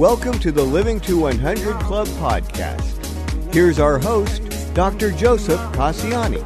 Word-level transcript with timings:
Welcome 0.00 0.38
to 0.38 0.50
the 0.50 0.64
Living 0.64 0.98
to 1.00 1.18
100 1.18 1.78
Club 1.80 2.06
podcast. 2.06 3.52
Here's 3.52 3.78
our 3.78 3.98
host, 3.98 4.40
Dr. 4.72 5.10
Joseph 5.10 5.60
Casciani. 5.74 6.40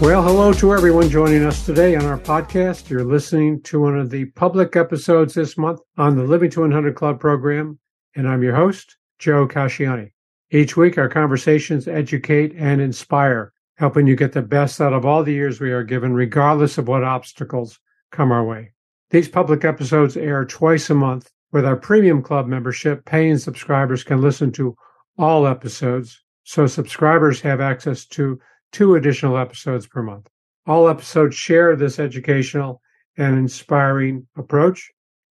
Well, 0.00 0.20
hello 0.20 0.52
to 0.54 0.74
everyone 0.74 1.08
joining 1.08 1.44
us 1.44 1.64
today 1.64 1.94
on 1.94 2.04
our 2.04 2.18
podcast. 2.18 2.90
You're 2.90 3.04
listening 3.04 3.62
to 3.62 3.78
one 3.78 3.96
of 3.96 4.10
the 4.10 4.24
public 4.24 4.74
episodes 4.74 5.34
this 5.34 5.56
month 5.56 5.78
on 5.96 6.16
the 6.16 6.24
Living 6.24 6.50
to 6.50 6.62
100 6.62 6.96
Club 6.96 7.20
program, 7.20 7.78
and 8.16 8.28
I'm 8.28 8.42
your 8.42 8.56
host, 8.56 8.96
Joe 9.20 9.46
Casciani. 9.46 10.10
Each 10.50 10.76
week, 10.76 10.98
our 10.98 11.08
conversations 11.08 11.86
educate 11.86 12.52
and 12.58 12.80
inspire, 12.80 13.52
helping 13.76 14.08
you 14.08 14.16
get 14.16 14.32
the 14.32 14.42
best 14.42 14.80
out 14.80 14.92
of 14.92 15.06
all 15.06 15.22
the 15.22 15.32
years 15.32 15.60
we 15.60 15.70
are 15.70 15.84
given, 15.84 16.14
regardless 16.14 16.78
of 16.78 16.88
what 16.88 17.04
obstacles 17.04 17.78
come 18.10 18.32
our 18.32 18.44
way. 18.44 18.72
These 19.10 19.28
public 19.28 19.64
episodes 19.64 20.16
air 20.16 20.44
twice 20.44 20.90
a 20.90 20.94
month. 20.94 21.30
With 21.52 21.64
our 21.66 21.76
premium 21.76 22.22
club 22.22 22.46
membership, 22.46 23.04
paying 23.04 23.36
subscribers 23.36 24.02
can 24.02 24.22
listen 24.22 24.50
to 24.52 24.74
all 25.18 25.46
episodes, 25.46 26.24
so 26.44 26.66
subscribers 26.66 27.42
have 27.42 27.60
access 27.60 28.06
to 28.06 28.40
two 28.72 28.94
additional 28.94 29.36
episodes 29.36 29.86
per 29.86 30.02
month. 30.02 30.30
All 30.66 30.88
episodes 30.88 31.36
share 31.36 31.76
this 31.76 31.98
educational 31.98 32.80
and 33.18 33.36
inspiring 33.36 34.26
approach 34.36 34.90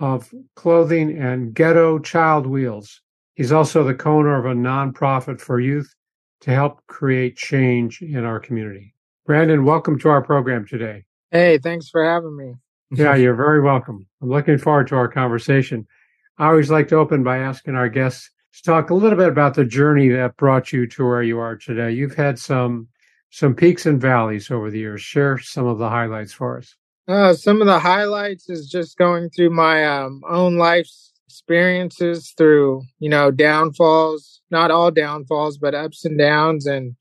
of 0.00 0.32
clothing 0.56 1.16
and 1.18 1.54
Ghetto 1.54 1.98
Child 1.98 2.46
Wheels. 2.46 3.00
He's 3.34 3.52
also 3.52 3.84
the 3.84 3.94
co-owner 3.94 4.36
of 4.36 4.46
a 4.46 4.58
nonprofit 4.58 5.40
for 5.40 5.60
youth 5.60 5.94
to 6.40 6.50
help 6.50 6.84
create 6.86 7.36
change 7.36 8.00
in 8.00 8.24
our 8.24 8.40
community. 8.40 8.94
Brandon, 9.26 9.64
welcome 9.64 9.98
to 10.00 10.08
our 10.08 10.22
program 10.22 10.66
today. 10.66 11.04
Hey, 11.30 11.58
thanks 11.58 11.88
for 11.88 12.04
having 12.04 12.36
me. 12.36 12.54
Yeah, 12.90 13.14
you're 13.14 13.34
very 13.34 13.60
welcome. 13.60 14.06
I'm 14.22 14.30
looking 14.30 14.58
forward 14.58 14.88
to 14.88 14.96
our 14.96 15.08
conversation. 15.08 15.86
I 16.38 16.46
always 16.46 16.70
like 16.70 16.88
to 16.88 16.96
open 16.96 17.22
by 17.22 17.38
asking 17.38 17.74
our 17.74 17.88
guests 17.88 18.30
to 18.54 18.62
talk 18.62 18.90
a 18.90 18.94
little 18.94 19.18
bit 19.18 19.28
about 19.28 19.54
the 19.54 19.64
journey 19.64 20.08
that 20.08 20.36
brought 20.36 20.72
you 20.72 20.86
to 20.86 21.04
where 21.04 21.22
you 21.22 21.38
are 21.38 21.56
today. 21.56 21.92
You've 21.92 22.14
had 22.14 22.38
some 22.38 22.88
some 23.30 23.54
peaks 23.54 23.84
and 23.84 24.00
valleys 24.00 24.50
over 24.50 24.70
the 24.70 24.78
years. 24.78 25.02
Share 25.02 25.38
some 25.38 25.66
of 25.66 25.78
the 25.78 25.88
highlights 25.88 26.32
for 26.32 26.58
us. 26.58 26.74
Uh, 27.06 27.34
some 27.34 27.60
of 27.60 27.66
the 27.66 27.78
highlights 27.78 28.48
is 28.48 28.68
just 28.68 28.96
going 28.96 29.30
through 29.30 29.50
my 29.50 29.84
um, 29.84 30.22
own 30.28 30.56
life 30.56 30.88
experiences 31.26 32.32
through, 32.36 32.82
you 33.00 33.08
know, 33.08 33.30
downfalls, 33.30 34.40
not 34.50 34.70
all 34.70 34.90
downfalls, 34.90 35.58
but 35.58 35.74
ups 35.74 36.04
and 36.04 36.18
downs 36.18 36.66
and 36.66 36.96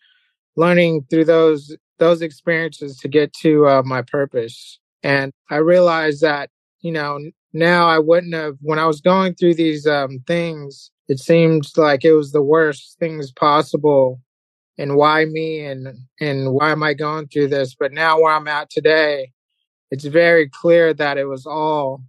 learning 0.56 1.06
through 1.10 1.26
those 1.26 1.76
those 2.00 2.22
experiences 2.22 2.98
to 2.98 3.08
get 3.08 3.34
to 3.34 3.68
uh, 3.68 3.82
my 3.84 4.02
purpose. 4.02 4.80
And 5.04 5.32
I 5.50 5.58
realized 5.58 6.22
that, 6.22 6.50
you 6.82 6.92
know, 6.92 7.20
now 7.54 7.88
I 7.88 8.00
wouldn't 8.00 8.34
have, 8.34 8.58
when 8.62 8.80
I 8.80 8.86
was 8.86 9.02
going 9.02 9.36
through 9.36 9.56
these 9.56 9.88
um, 9.88 10.24
things, 10.28 10.92
it 11.08 11.20
seemed 11.20 11.66
like 11.78 12.04
it 12.04 12.14
was 12.14 12.32
the 12.32 12.42
worst 12.42 12.98
things 13.00 13.32
possible. 13.32 14.22
And 14.78 14.96
why 14.96 15.26
me 15.26 15.66
and, 15.66 15.88
and 16.20 16.54
why 16.54 16.72
am 16.72 16.84
I 16.84 16.94
going 16.94 17.28
through 17.28 17.48
this? 17.48 17.76
But 17.76 17.94
now 17.94 18.20
where 18.20 18.34
I'm 18.34 18.48
at 18.48 18.70
today, 18.70 19.32
it's 19.90 20.06
very 20.06 20.50
clear 20.50 20.94
that 20.94 21.18
it 21.18 21.26
was 21.26 21.46
all 21.46 22.04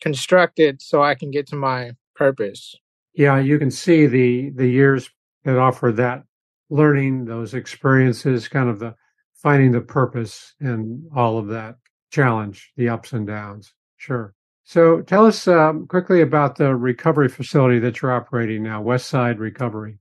constructed 0.00 0.80
so 0.80 1.02
I 1.02 1.14
can 1.14 1.30
get 1.30 1.46
to 1.48 1.56
my 1.56 1.92
purpose. 2.14 2.76
Yeah, 3.14 3.38
you 3.38 3.58
can 3.58 3.70
see 3.70 4.06
the 4.06 4.50
the 4.50 4.66
years 4.66 5.10
that 5.44 5.58
offer 5.58 5.92
that 5.92 6.24
learning, 6.70 7.26
those 7.26 7.54
experiences, 7.54 8.48
kind 8.48 8.68
of 8.68 8.78
the 8.78 8.94
finding 9.34 9.72
the 9.72 9.80
purpose 9.80 10.54
and 10.60 11.04
all 11.14 11.38
of 11.38 11.48
that 11.48 11.76
challenge, 12.14 12.72
the 12.76 12.88
ups 12.88 13.12
and 13.12 13.26
downs. 13.26 13.74
Sure. 13.96 14.34
So 14.62 15.02
tell 15.02 15.26
us 15.26 15.46
um, 15.46 15.86
quickly 15.86 16.22
about 16.22 16.56
the 16.56 16.74
recovery 16.74 17.28
facility 17.28 17.78
that 17.80 18.00
you're 18.00 18.12
operating 18.12 18.62
now, 18.62 18.82
Westside 18.82 19.38
Recovery. 19.38 19.98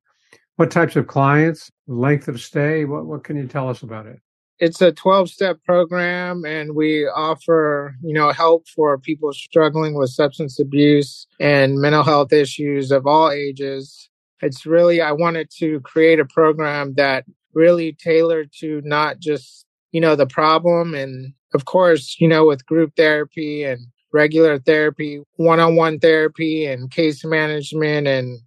What 0.55 0.71
types 0.71 0.95
of 0.95 1.07
clients, 1.07 1.71
length 1.87 2.27
of 2.27 2.39
stay? 2.39 2.85
What, 2.85 3.05
what 3.05 3.23
can 3.23 3.35
you 3.35 3.47
tell 3.47 3.67
us 3.67 3.81
about 3.81 4.05
it? 4.05 4.19
It's 4.59 4.81
a 4.81 4.91
12 4.91 5.29
step 5.29 5.57
program 5.65 6.45
and 6.45 6.75
we 6.75 7.05
offer, 7.07 7.95
you 8.01 8.13
know, 8.13 8.31
help 8.31 8.67
for 8.67 8.97
people 8.99 9.33
struggling 9.33 9.95
with 9.95 10.11
substance 10.11 10.59
abuse 10.59 11.27
and 11.39 11.79
mental 11.79 12.03
health 12.03 12.31
issues 12.31 12.91
of 12.91 13.07
all 13.07 13.31
ages. 13.31 14.09
It's 14.41 14.65
really, 14.65 15.01
I 15.01 15.11
wanted 15.11 15.49
to 15.57 15.79
create 15.81 16.19
a 16.19 16.25
program 16.25 16.93
that 16.93 17.25
really 17.53 17.93
tailored 17.93 18.51
to 18.59 18.81
not 18.85 19.19
just, 19.19 19.65
you 19.91 19.99
know, 19.99 20.15
the 20.15 20.27
problem. 20.27 20.93
And 20.93 21.33
of 21.53 21.65
course, 21.65 22.17
you 22.19 22.27
know, 22.27 22.45
with 22.45 22.65
group 22.65 22.93
therapy 22.95 23.63
and 23.63 23.87
regular 24.11 24.59
therapy, 24.59 25.21
one-on-one 25.35 25.99
therapy 25.99 26.65
and 26.65 26.91
case 26.91 27.25
management 27.25 28.07
and, 28.07 28.39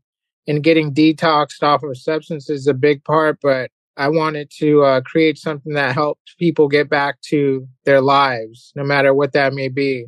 and 0.46 0.62
getting 0.62 0.94
detoxed 0.94 1.62
off 1.62 1.82
of 1.82 1.96
substances 1.96 2.60
is 2.60 2.66
a 2.66 2.74
big 2.74 3.02
part. 3.04 3.38
But 3.42 3.70
I 3.96 4.08
wanted 4.08 4.50
to 4.58 4.82
uh, 4.82 5.00
create 5.00 5.38
something 5.38 5.72
that 5.74 5.94
helped 5.94 6.36
people 6.38 6.68
get 6.68 6.88
back 6.88 7.20
to 7.22 7.66
their 7.84 8.00
lives, 8.00 8.72
no 8.76 8.84
matter 8.84 9.14
what 9.14 9.32
that 9.32 9.54
may 9.54 9.68
be. 9.68 10.06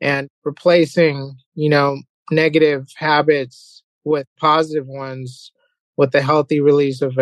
And 0.00 0.28
replacing, 0.44 1.36
you 1.54 1.68
know, 1.68 1.98
negative 2.30 2.88
habits 2.96 3.82
with 4.04 4.26
positive 4.38 4.86
ones 4.86 5.52
with 5.96 6.12
the 6.12 6.22
healthy 6.22 6.60
release 6.60 7.02
of 7.02 7.18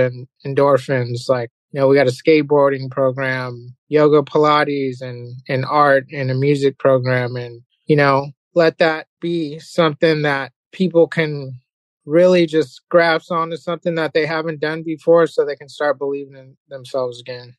endorphins. 0.46 1.28
Like, 1.28 1.50
you 1.72 1.80
know, 1.80 1.88
we 1.88 1.96
got 1.96 2.06
a 2.06 2.10
skateboarding 2.10 2.90
program, 2.90 3.74
yoga, 3.88 4.22
Pilates, 4.22 5.00
and, 5.00 5.40
and 5.48 5.64
art, 5.64 6.06
and 6.12 6.30
a 6.30 6.34
music 6.34 6.78
program. 6.78 7.36
And, 7.36 7.62
you 7.86 7.96
know, 7.96 8.30
let 8.54 8.78
that 8.78 9.06
be 9.20 9.58
something 9.58 10.22
that 10.22 10.52
people 10.72 11.06
can 11.06 11.60
really 12.06 12.46
just 12.46 12.82
grasp 12.88 13.30
onto 13.32 13.56
something 13.56 13.96
that 13.96 14.14
they 14.14 14.24
haven't 14.26 14.60
done 14.60 14.82
before 14.82 15.26
so 15.26 15.44
they 15.44 15.56
can 15.56 15.68
start 15.68 15.98
believing 15.98 16.36
in 16.36 16.56
themselves 16.68 17.20
again. 17.20 17.54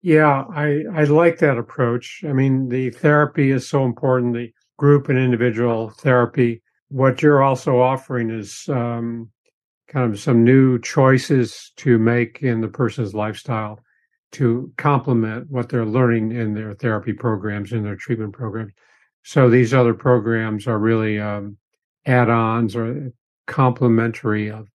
Yeah, 0.00 0.44
I, 0.54 0.84
I 0.94 1.04
like 1.04 1.38
that 1.40 1.58
approach. 1.58 2.22
I 2.26 2.32
mean, 2.32 2.68
the 2.68 2.90
therapy 2.90 3.50
is 3.50 3.68
so 3.68 3.84
important, 3.84 4.34
the 4.34 4.52
group 4.76 5.08
and 5.08 5.18
individual 5.18 5.90
therapy. 5.90 6.62
What 6.88 7.20
you're 7.20 7.42
also 7.42 7.80
offering 7.80 8.30
is 8.30 8.68
um, 8.68 9.30
kind 9.88 10.12
of 10.12 10.20
some 10.20 10.44
new 10.44 10.78
choices 10.78 11.72
to 11.76 11.98
make 11.98 12.42
in 12.42 12.60
the 12.60 12.68
person's 12.68 13.14
lifestyle 13.14 13.80
to 14.32 14.70
complement 14.76 15.50
what 15.50 15.68
they're 15.68 15.86
learning 15.86 16.32
in 16.32 16.54
their 16.54 16.74
therapy 16.74 17.12
programs, 17.12 17.72
in 17.72 17.82
their 17.82 17.96
treatment 17.96 18.32
programs. 18.32 18.72
So 19.22 19.48
these 19.48 19.72
other 19.72 19.94
programs 19.94 20.66
are 20.66 20.78
really 20.78 21.18
um, 21.18 21.56
add-ons 22.06 22.76
or 22.76 23.12
complementary 23.46 24.50
of 24.50 24.68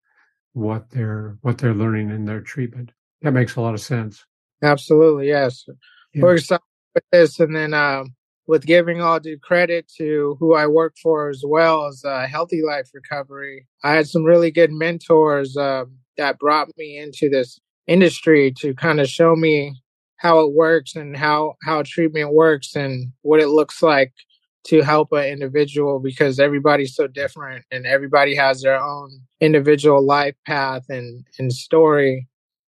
what 0.53 0.89
they're 0.89 1.37
what 1.41 1.57
they're 1.57 1.73
learning 1.73 2.09
in 2.09 2.25
their 2.25 2.41
treatment. 2.41 2.91
That 3.21 3.33
makes 3.33 3.55
a 3.55 3.61
lot 3.61 3.73
of 3.73 3.81
sense. 3.81 4.25
Absolutely, 4.61 5.27
yes. 5.27 5.65
Yeah. 6.13 6.23
We're 6.23 6.35
excited 6.35 6.61
with 6.93 7.03
this, 7.11 7.39
and 7.39 7.55
then 7.55 7.73
um, 7.73 8.15
with 8.47 8.65
giving 8.65 9.01
all 9.01 9.19
due 9.19 9.37
credit 9.39 9.87
to 9.97 10.35
who 10.39 10.55
I 10.55 10.67
work 10.67 10.95
for 11.01 11.29
as 11.29 11.43
well 11.45 11.87
as 11.87 12.03
uh, 12.03 12.27
Healthy 12.27 12.61
Life 12.61 12.89
Recovery. 12.93 13.67
I 13.83 13.93
had 13.93 14.07
some 14.07 14.23
really 14.23 14.51
good 14.51 14.71
mentors 14.71 15.55
uh, 15.55 15.85
that 16.17 16.39
brought 16.39 16.69
me 16.77 16.97
into 16.97 17.29
this 17.29 17.59
industry 17.87 18.51
to 18.59 18.73
kind 18.73 18.99
of 18.99 19.07
show 19.07 19.35
me 19.35 19.75
how 20.17 20.39
it 20.39 20.53
works 20.53 20.95
and 20.95 21.17
how 21.17 21.55
how 21.63 21.83
treatment 21.85 22.33
works 22.33 22.75
and 22.75 23.11
what 23.23 23.41
it 23.41 23.49
looks 23.49 23.83
like 23.83 24.13
to 24.65 24.81
help 24.81 25.11
an 25.11 25.25
individual 25.25 25.99
because 25.99 26.39
everybody's 26.39 26.95
so 26.95 27.07
different 27.07 27.65
and 27.71 27.85
everybody 27.85 28.33
has 28.33 28.61
their 28.61 28.81
own 28.81 29.19
individual 29.41 30.05
life 30.05 30.35
path 30.47 30.83
and 30.87 31.25
and 31.37 31.51
story 31.51 32.25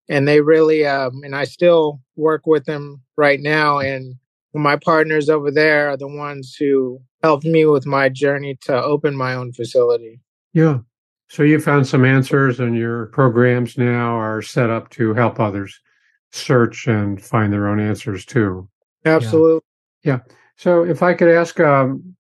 and 0.10 0.28
they 0.28 0.42
really 0.42 0.86
um 0.86 1.22
and 1.24 1.34
I 1.34 1.46
still 1.46 2.02
work 2.18 2.46
with 2.46 2.66
them 2.66 3.02
right 3.16 3.40
now 3.40 3.80
and 3.80 4.16
my 4.56 4.76
partners 4.76 5.30
over 5.30 5.52
there 5.52 5.90
are 5.90 5.98
the 5.98 6.08
ones 6.08 6.56
who 6.56 7.02
helped 7.24 7.46
me 7.46 7.66
with 7.66 7.86
my 7.86 8.10
journey 8.10 8.58
to 8.62 8.74
open 8.74 9.16
my 9.16 9.34
own 9.34 9.52
facility. 9.52 10.20
Yeah. 10.54 10.80
So 11.28 11.44
you 11.44 11.60
found 11.60 11.88
some 11.88 12.06
answers 12.06 12.60
and 12.60 12.78
your 12.78 13.08
programs 13.08 13.78
now 13.78 14.16
are 14.16 14.42
set 14.42 14.70
up 14.70 14.90
to 14.92 15.14
help 15.14 15.40
others 15.40 15.80
search 16.32 16.88
and 16.88 17.22
find 17.22 17.52
their 17.52 17.68
own 17.68 17.80
answers 17.80 18.26
too. 18.26 18.70
Absolutely. 19.06 19.62
Yeah. 20.04 20.20
yeah. 20.28 20.34
So 20.58 20.84
if 20.86 21.04
I 21.04 21.14
could 21.14 21.30
ask 21.30 21.60
um, 21.60 22.16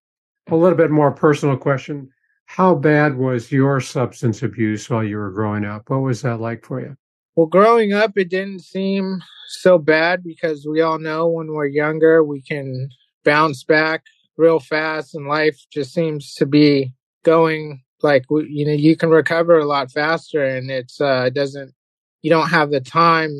a 0.49 0.55
little 0.55 0.77
bit 0.77 0.91
more 0.91 1.11
personal 1.11 1.57
question, 1.57 2.09
how 2.45 2.75
bad 2.75 3.17
was 3.17 3.51
your 3.51 3.79
substance 3.79 4.43
abuse 4.43 4.89
while 4.89 5.03
you 5.03 5.17
were 5.17 5.31
growing 5.31 5.65
up? 5.65 5.89
What 5.89 6.01
was 6.01 6.21
that 6.21 6.39
like 6.39 6.65
for 6.65 6.79
you? 6.79 6.95
Well, 7.35 7.47
growing 7.47 7.91
up, 7.91 8.17
it 8.17 8.29
didn't 8.29 8.61
seem 8.63 9.21
so 9.47 9.77
bad 9.77 10.23
because 10.23 10.65
we 10.65 10.79
all 10.79 10.99
know 10.99 11.27
when 11.27 11.47
we're 11.47 11.65
younger, 11.65 12.23
we 12.23 12.41
can 12.41 12.89
bounce 13.25 13.63
back 13.63 14.03
real 14.37 14.59
fast 14.59 15.15
and 15.15 15.27
life 15.27 15.57
just 15.71 15.93
seems 15.93 16.33
to 16.35 16.45
be 16.45 16.93
going 17.23 17.81
like, 18.01 18.23
you 18.29 18.65
know, 18.65 18.73
you 18.73 18.95
can 18.95 19.09
recover 19.09 19.59
a 19.59 19.65
lot 19.65 19.91
faster 19.91 20.45
and 20.45 20.71
it's, 20.71 21.01
uh, 21.01 21.25
it 21.27 21.33
doesn't, 21.33 21.73
you 22.21 22.29
don't 22.29 22.49
have 22.49 22.71
the 22.71 22.79
time 22.79 23.31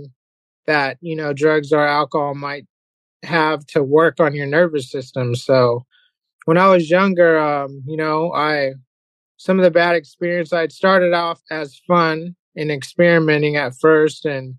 that, 0.68 0.98
you 1.00 1.16
know, 1.16 1.32
drugs 1.32 1.72
or 1.72 1.86
alcohol 1.86 2.36
might 2.36 2.66
have 3.24 3.66
to 3.68 3.82
work 3.82 4.20
on 4.20 4.36
your 4.36 4.48
nervous 4.48 4.92
system. 4.92 5.36
So 5.36 5.86
when 6.46 6.58
I 6.58 6.68
was 6.68 6.90
younger, 6.90 7.40
um, 7.40 7.82
you 7.86 7.96
know, 7.96 8.34
I, 8.34 8.74
some 9.38 9.58
of 9.58 9.64
the 9.64 9.72
bad 9.72 9.96
experience, 9.96 10.52
I'd 10.52 10.72
started 10.72 11.14
off 11.14 11.40
as 11.50 11.80
fun 11.88 12.36
and 12.56 12.72
experimenting 12.72 13.56
at 13.56 13.76
first 13.80 14.26
and 14.26 14.56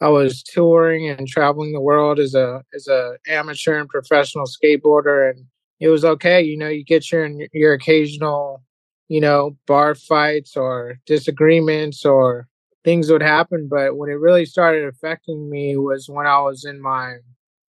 I 0.00 0.08
was 0.08 0.42
touring 0.42 1.08
and 1.08 1.26
traveling 1.26 1.72
the 1.72 1.80
world 1.80 2.18
as 2.18 2.34
a 2.34 2.62
as 2.74 2.88
a 2.88 3.16
amateur 3.28 3.78
and 3.78 3.88
professional 3.88 4.44
skateboarder, 4.46 5.30
and 5.30 5.46
it 5.80 5.88
was 5.88 6.04
okay. 6.04 6.42
You 6.42 6.58
know, 6.58 6.68
you 6.68 6.84
get 6.84 7.10
your 7.10 7.28
your 7.52 7.74
occasional, 7.74 8.62
you 9.08 9.20
know, 9.20 9.56
bar 9.66 9.94
fights 9.94 10.56
or 10.56 10.98
disagreements 11.06 12.04
or 12.04 12.48
things 12.84 13.10
would 13.10 13.22
happen. 13.22 13.68
But 13.70 13.96
when 13.96 14.10
it 14.10 14.20
really 14.20 14.44
started 14.44 14.84
affecting 14.84 15.48
me 15.48 15.76
was 15.76 16.08
when 16.08 16.26
I 16.26 16.40
was 16.40 16.64
in 16.64 16.82
my 16.82 17.16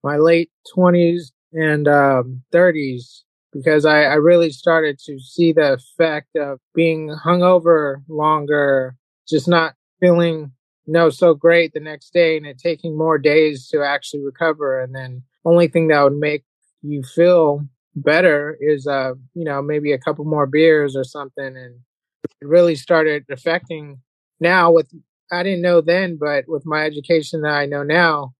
my 0.03 0.17
late 0.17 0.51
twenties 0.73 1.31
and 1.53 1.87
um, 1.87 2.43
30s 2.53 3.21
because 3.53 3.85
I, 3.85 4.03
I 4.03 4.15
really 4.15 4.49
started 4.49 4.99
to 5.05 5.17
see 5.19 5.53
the 5.53 5.73
effect 5.75 6.35
of 6.35 6.59
being 6.73 7.15
hungover 7.25 8.03
longer, 8.09 8.97
just 9.27 9.47
not 9.47 9.73
feeling 9.99 10.51
know 10.87 11.09
so 11.09 11.33
great 11.33 11.73
the 11.73 11.79
next 11.79 12.13
day 12.13 12.37
and 12.37 12.45
it 12.45 12.59
taking 12.59 12.97
more 12.97 13.17
days 13.17 13.67
to 13.69 13.83
actually 13.83 14.23
recover. 14.23 14.81
And 14.81 14.93
then 14.93 15.23
only 15.43 15.67
thing 15.67 15.87
that 15.87 16.03
would 16.03 16.17
make 16.17 16.43
you 16.81 17.03
feel 17.03 17.67
better 17.97 18.57
is 18.59 18.85
uh 18.87 19.13
you 19.33 19.45
know 19.45 19.61
maybe 19.61 19.93
a 19.93 19.97
couple 19.97 20.25
more 20.25 20.45
beers 20.45 20.95
or 20.95 21.03
something. 21.03 21.57
And 21.57 21.79
it 22.41 22.47
really 22.47 22.75
started 22.75 23.25
affecting 23.31 24.01
now 24.39 24.71
with 24.71 24.91
i 25.31 25.43
didn't 25.43 25.61
know 25.61 25.81
then 25.81 26.17
but 26.19 26.45
with 26.47 26.65
my 26.65 26.83
education 26.85 27.41
that 27.41 27.53
i 27.53 27.65
know 27.65 27.83
now 27.83 28.33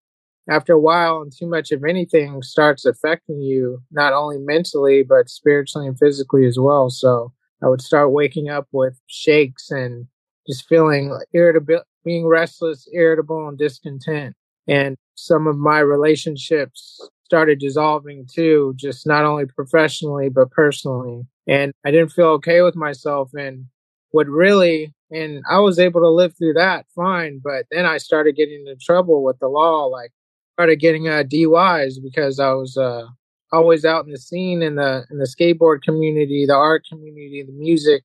after 0.48 0.74
a 0.74 0.80
while 0.80 1.22
and 1.22 1.32
too 1.36 1.48
much 1.48 1.72
of 1.72 1.84
anything 1.84 2.42
starts 2.42 2.84
affecting 2.84 3.40
you 3.40 3.82
not 3.90 4.12
only 4.12 4.38
mentally 4.38 5.02
but 5.02 5.28
spiritually 5.28 5.88
and 5.88 5.98
physically 5.98 6.46
as 6.46 6.58
well. 6.58 6.90
So 6.90 7.32
i 7.62 7.68
would 7.68 7.82
start 7.82 8.12
waking 8.12 8.48
up 8.48 8.68
with 8.72 9.00
shakes 9.06 9.70
and 9.70 10.06
just 10.48 10.68
feeling 10.68 11.16
irritable 11.32 11.82
being 12.04 12.26
restless, 12.26 12.88
irritable, 12.92 13.48
and 13.48 13.58
discontent. 13.58 14.34
And 14.68 14.96
some 15.16 15.46
of 15.46 15.58
my 15.58 15.80
relationships 15.80 17.00
started 17.24 17.58
dissolving 17.58 18.26
too, 18.32 18.72
just 18.76 19.06
not 19.06 19.24
only 19.24 19.46
professionally, 19.46 20.28
but 20.28 20.50
personally. 20.52 21.26
And 21.48 21.72
I 21.84 21.90
didn't 21.90 22.12
feel 22.12 22.28
okay 22.28 22.62
with 22.62 22.76
myself. 22.76 23.30
And 23.34 23.66
what 24.12 24.28
really, 24.28 24.94
and 25.10 25.42
I 25.50 25.58
was 25.58 25.78
able 25.78 26.00
to 26.00 26.08
live 26.08 26.36
through 26.38 26.54
that 26.54 26.86
fine. 26.94 27.40
But 27.42 27.66
then 27.70 27.84
I 27.84 27.98
started 27.98 28.36
getting 28.36 28.60
into 28.66 28.76
trouble 28.76 29.24
with 29.24 29.38
the 29.40 29.48
law, 29.48 29.86
like 29.86 30.12
started 30.54 30.76
getting 30.76 31.08
uh, 31.08 31.24
DUIs 31.24 31.94
because 32.02 32.38
I 32.38 32.52
was 32.52 32.76
uh, 32.76 33.06
always 33.52 33.84
out 33.84 34.06
in 34.06 34.12
the 34.12 34.18
scene 34.18 34.62
in 34.62 34.76
the 34.76 35.04
in 35.10 35.18
the 35.18 35.26
skateboard 35.26 35.82
community, 35.82 36.46
the 36.46 36.54
art 36.54 36.84
community, 36.88 37.42
the 37.44 37.52
music 37.52 38.04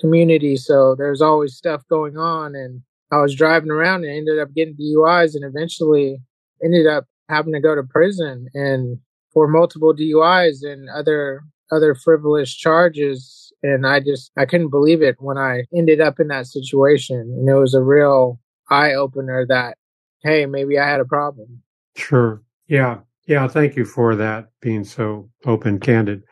community. 0.00 0.56
So 0.56 0.94
there's 0.96 1.20
always 1.20 1.54
stuff 1.54 1.82
going 1.88 2.16
on, 2.16 2.54
and 2.54 2.82
I 3.10 3.20
was 3.20 3.34
driving 3.34 3.70
around 3.70 4.04
and 4.04 4.12
ended 4.12 4.38
up 4.38 4.54
getting 4.54 4.76
DUIs 4.76 5.34
and 5.34 5.44
eventually 5.44 6.20
ended 6.62 6.86
up 6.86 7.04
having 7.28 7.52
to 7.52 7.60
go 7.60 7.74
to 7.74 7.82
prison 7.82 8.48
and 8.54 8.98
for 9.32 9.48
multiple 9.48 9.94
DUIs 9.94 10.58
and 10.62 10.88
other 10.90 11.42
other 11.70 11.94
frivolous 11.94 12.54
charges 12.54 13.52
and 13.62 13.86
I 13.86 14.00
just 14.00 14.32
I 14.36 14.46
couldn't 14.46 14.70
believe 14.70 15.02
it 15.02 15.16
when 15.18 15.36
I 15.36 15.64
ended 15.76 16.00
up 16.00 16.18
in 16.18 16.28
that 16.28 16.46
situation 16.46 17.18
and 17.18 17.48
it 17.48 17.54
was 17.54 17.74
a 17.74 17.82
real 17.82 18.40
eye 18.70 18.94
opener 18.94 19.44
that 19.48 19.76
hey 20.22 20.46
maybe 20.46 20.78
I 20.78 20.88
had 20.88 21.00
a 21.00 21.04
problem. 21.04 21.62
Sure. 21.96 22.42
Yeah. 22.66 22.98
Yeah, 23.26 23.46
thank 23.46 23.76
you 23.76 23.84
for 23.84 24.16
that 24.16 24.48
being 24.62 24.84
so 24.84 25.28
open 25.44 25.78
candid. 25.78 26.22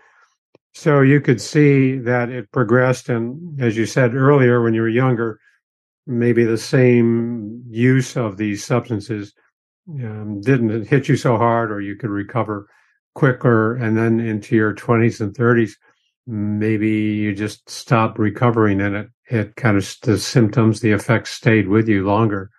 So 0.77 1.01
you 1.01 1.21
could 1.21 1.41
see 1.41 1.97
that 1.99 2.29
it 2.29 2.53
progressed 2.53 3.09
and 3.09 3.61
as 3.61 3.77
you 3.77 3.87
said 3.87 4.15
earlier 4.15 4.63
when 4.63 4.75
you 4.75 4.83
were 4.83 4.89
younger 4.89 5.41
maybe 6.07 6.45
the 6.45 6.59
same 6.59 7.63
use 7.69 8.17
of 8.17 8.37
these 8.37 8.65
substances 8.65 9.35
um, 9.89 10.41
didn't 10.41 10.89
hit 10.89 11.09
you 11.09 11.17
so 11.17 11.37
hard, 11.37 11.71
or 11.71 11.81
you 11.81 11.97
could 11.97 12.11
recover 12.11 12.69
quicker. 13.15 13.77
And 13.77 13.97
then 13.97 14.21
into 14.21 14.57
your 14.57 14.75
20s 14.75 15.21
and 15.21 15.35
30s, 15.35 15.73
maybe 16.27 16.89
you 16.89 17.35
just 17.35 17.69
stopped 17.69 18.19
recovering 18.19 18.81
and 18.81 18.97
it, 18.97 19.09
it 19.29 19.57
kind 19.57 19.77
of, 19.77 19.97
the 20.03 20.19
symptoms, 20.19 20.81
the 20.81 20.93
effects 20.93 21.31
stayed 21.31 21.69
with 21.69 21.89
you 21.89 22.05
longer. 22.05 22.51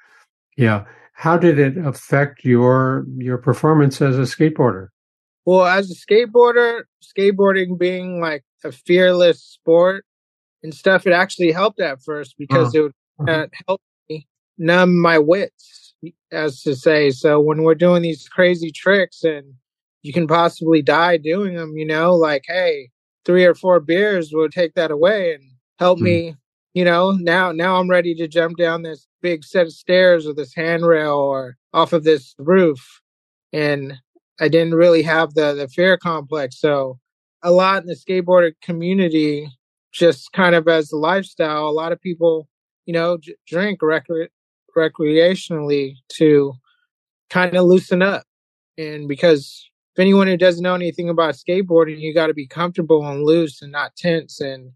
Yeah. 0.58 0.86
How 1.14 1.38
did 1.38 1.60
it 1.60 1.78
affect 1.78 2.46
your, 2.46 3.06
your 3.18 3.38
performance 3.38 4.02
as 4.02 4.18
a 4.18 4.22
skateboarder? 4.22 4.90
Well, 5.48 5.66
as 5.66 5.90
a 5.90 5.96
skateboarder, 5.96 6.82
skateboarding 7.02 7.80
being 7.80 8.20
like 8.20 8.44
a 8.66 8.72
fearless 8.74 9.42
sport 9.42 10.04
and 10.62 10.74
stuff, 10.74 11.08
it 11.08 11.14
actually 11.14 11.54
helped 11.54 11.80
at 11.80 12.04
first 12.04 12.36
because 12.38 12.76
uh-huh. 12.76 12.78
it 12.78 12.82
would 12.82 13.28
that 13.28 13.50
helped 13.66 13.86
me 14.10 14.28
numb 14.58 15.02
my 15.02 15.18
wits, 15.18 15.96
as 16.34 16.62
to 16.64 16.76
say. 16.76 17.12
So 17.12 17.40
when 17.40 17.64
we're 17.64 17.76
doing 17.76 18.02
these 18.02 18.28
crazy 18.28 18.74
tricks 18.74 19.24
and 19.24 19.54
you 20.04 20.12
can 20.12 20.28
possibly 20.28 20.82
die 20.82 21.16
doing 21.16 21.56
them, 21.56 21.78
you 21.78 21.86
know, 21.86 22.14
like, 22.14 22.44
hey, 22.46 22.90
three 23.24 23.46
or 23.46 23.56
four 23.56 23.80
beers 23.80 24.34
will 24.34 24.50
take 24.50 24.74
that 24.74 24.92
away 24.92 25.34
and 25.34 25.44
help 25.80 26.00
mm. 26.00 26.04
me, 26.04 26.36
you 26.74 26.84
know, 26.84 27.12
now, 27.12 27.54
now 27.54 27.78
I'm 27.78 27.90
ready 27.90 28.14
to 28.16 28.28
jump 28.28 28.58
down 28.58 28.82
this 28.82 29.08
big 29.22 29.46
set 29.46 29.68
of 29.68 29.72
stairs 29.72 30.28
or 30.28 30.34
this 30.34 30.54
handrail 30.54 31.16
or 31.16 31.56
off 31.74 31.94
of 31.94 32.04
this 32.04 32.36
roof. 32.38 33.02
And 33.54 33.98
I 34.40 34.48
didn't 34.48 34.76
really 34.76 35.02
have 35.04 35.34
the, 35.34 35.54
the 35.54 35.68
fear 35.68 35.98
complex. 35.98 36.60
So 36.60 37.00
a 37.44 37.52
lot 37.52 37.84
in 37.84 37.88
the 37.88 37.96
skateboarder 37.96 38.54
community, 38.62 39.50
just 39.92 40.32
kind 40.34 40.56
of 40.56 40.68
as 40.68 40.92
a 40.92 40.98
lifestyle, 40.98 41.68
a 41.68 41.72
lot 41.72 41.92
of 41.92 42.02
people 42.02 42.48
you 42.88 42.94
know, 42.94 43.18
j- 43.18 43.36
drink 43.46 43.82
recre- 43.82 44.30
recreationally 44.76 45.98
to 46.14 46.54
kind 47.30 47.56
of 47.56 47.66
loosen 47.66 48.02
up. 48.02 48.24
And 48.78 49.08
because 49.08 49.70
if 49.94 50.00
anyone 50.00 50.28
who 50.28 50.38
doesn't 50.38 50.64
know 50.64 50.74
anything 50.74 51.10
about 51.10 51.36
skateboarding, 51.36 52.00
you 52.00 52.14
got 52.14 52.28
to 52.28 52.34
be 52.34 52.48
comfortable 52.48 53.06
and 53.06 53.24
loose 53.24 53.62
and 53.62 53.72
not 53.72 53.96
tense. 53.96 54.40
And, 54.40 54.72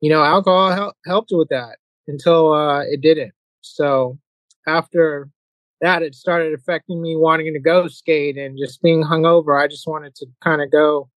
you 0.00 0.10
know, 0.10 0.22
alcohol 0.22 0.72
hel- 0.72 0.96
helped 1.06 1.30
with 1.32 1.48
that 1.48 1.78
until 2.08 2.52
uh, 2.52 2.82
it 2.82 3.00
didn't. 3.00 3.32
So 3.60 4.18
after 4.66 5.30
that, 5.80 6.02
it 6.02 6.14
started 6.14 6.54
affecting 6.54 7.02
me 7.02 7.16
wanting 7.16 7.52
to 7.52 7.60
go 7.60 7.88
skate 7.88 8.36
and 8.36 8.58
just 8.58 8.82
being 8.82 9.02
hungover. 9.02 9.62
I 9.62 9.68
just 9.68 9.86
wanted 9.86 10.14
to 10.16 10.26
kind 10.42 10.62
of 10.62 10.70
go 10.70 11.10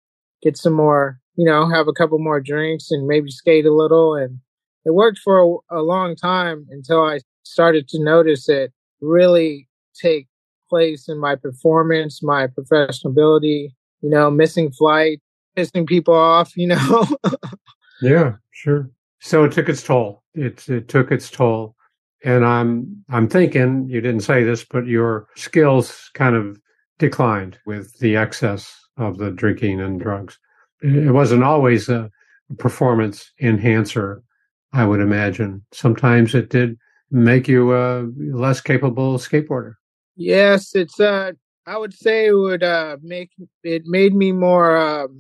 get 0.42 0.58
some 0.58 0.74
more, 0.74 1.20
you 1.36 1.46
know, 1.46 1.70
have 1.70 1.88
a 1.88 1.94
couple 1.94 2.20
more 2.20 2.42
drinks 2.42 2.92
and 2.92 3.08
maybe 3.08 3.30
skate 3.30 3.66
a 3.66 3.74
little. 3.74 4.16
And 4.16 4.40
it 4.86 4.94
worked 4.94 5.20
for 5.20 5.40
a, 5.72 5.80
a 5.80 5.82
long 5.82 6.16
time 6.16 6.66
until 6.70 7.04
I 7.04 7.20
started 7.44 7.88
to 7.90 8.04
notice 8.04 8.50
it 8.50 8.72
really 9.02 9.68
take 9.94 10.28
place 10.70 11.08
in 11.08 11.20
my 11.20 11.36
performance, 11.36 12.24
my 12.24 12.48
professional 12.48 13.12
ability, 13.12 13.76
you 14.02 14.10
know, 14.10 14.32
missing 14.32 14.72
flight, 14.72 15.22
pissing 15.56 15.88
people 15.88 16.14
off, 16.14 16.56
you 16.56 16.68
know. 16.68 17.08
yeah, 18.02 18.34
sure. 18.52 18.90
So 19.20 19.44
it 19.44 19.52
took 19.52 19.70
its 19.70 19.84
toll. 19.84 20.24
It 20.34 20.68
it 20.70 20.88
took 20.88 21.12
its 21.12 21.30
toll. 21.30 21.75
And 22.26 22.44
I'm 22.44 23.06
I'm 23.10 23.30
thinking 23.30 23.88
you 23.88 24.02
didn't 24.02 24.22
say 24.22 24.44
this, 24.44 24.66
but 24.66 24.88
your 24.88 25.28
skills 25.36 26.10
kind 26.16 26.36
of 26.36 26.60
declined 26.98 27.60
with 27.68 28.00
the 28.00 28.16
excess 28.16 28.76
of 28.98 29.20
the 29.20 29.30
drinking 29.30 29.80
and 29.80 30.02
drugs. 30.02 30.40
It 30.82 31.14
wasn't 31.14 31.44
always 31.44 31.88
a 31.88 32.10
performance 32.58 33.32
enhancer, 33.40 34.24
I 34.74 34.86
would 34.86 35.02
imagine. 35.02 35.64
Sometimes 35.72 36.34
it 36.34 36.50
did 36.50 36.78
make 37.12 37.48
you 37.48 37.76
a 37.76 38.10
less 38.18 38.60
capable 38.60 39.20
skateboarder. 39.20 39.74
Yes, 40.16 40.74
it's 40.74 41.00
uh 41.00 41.34
I 41.68 41.78
would 41.78 41.94
say 41.94 42.26
it 42.26 42.34
would 42.34 42.64
uh 42.64 42.98
make 43.04 43.30
it 43.64 43.84
made 43.86 44.16
me 44.16 44.32
more 44.32 44.76
um 44.78 45.20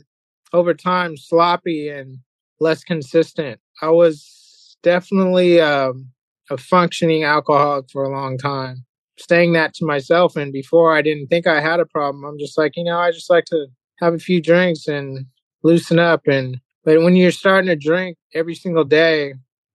over 0.53 0.73
time 0.73 1.17
sloppy 1.17 1.87
and 1.87 2.17
less 2.59 2.83
consistent. 2.83 3.59
I 3.79 3.89
was 3.89 4.75
definitely 4.81 5.61
um 5.61 6.09
a 6.49 6.57
functioning 6.57 7.23
alcoholic 7.23 7.89
for 7.91 8.03
a 8.03 8.11
long 8.11 8.37
time. 8.37 8.85
Saying 9.17 9.53
that 9.53 9.73
to 9.75 9.85
myself 9.85 10.35
and 10.35 10.51
before 10.51 10.95
I 10.95 11.01
didn't 11.01 11.27
think 11.27 11.47
I 11.47 11.61
had 11.61 11.79
a 11.79 11.85
problem. 11.85 12.25
I'm 12.25 12.37
just 12.37 12.57
like, 12.57 12.75
you 12.75 12.83
know, 12.83 12.97
I 12.97 13.11
just 13.11 13.29
like 13.29 13.45
to 13.45 13.67
have 13.99 14.13
a 14.13 14.19
few 14.19 14.41
drinks 14.41 14.87
and 14.87 15.25
loosen 15.63 15.99
up 15.99 16.27
and 16.27 16.59
but 16.83 17.01
when 17.01 17.15
you're 17.15 17.31
starting 17.31 17.67
to 17.69 17.75
drink 17.75 18.17
every 18.35 18.53
single 18.53 18.83
day, 18.83 19.33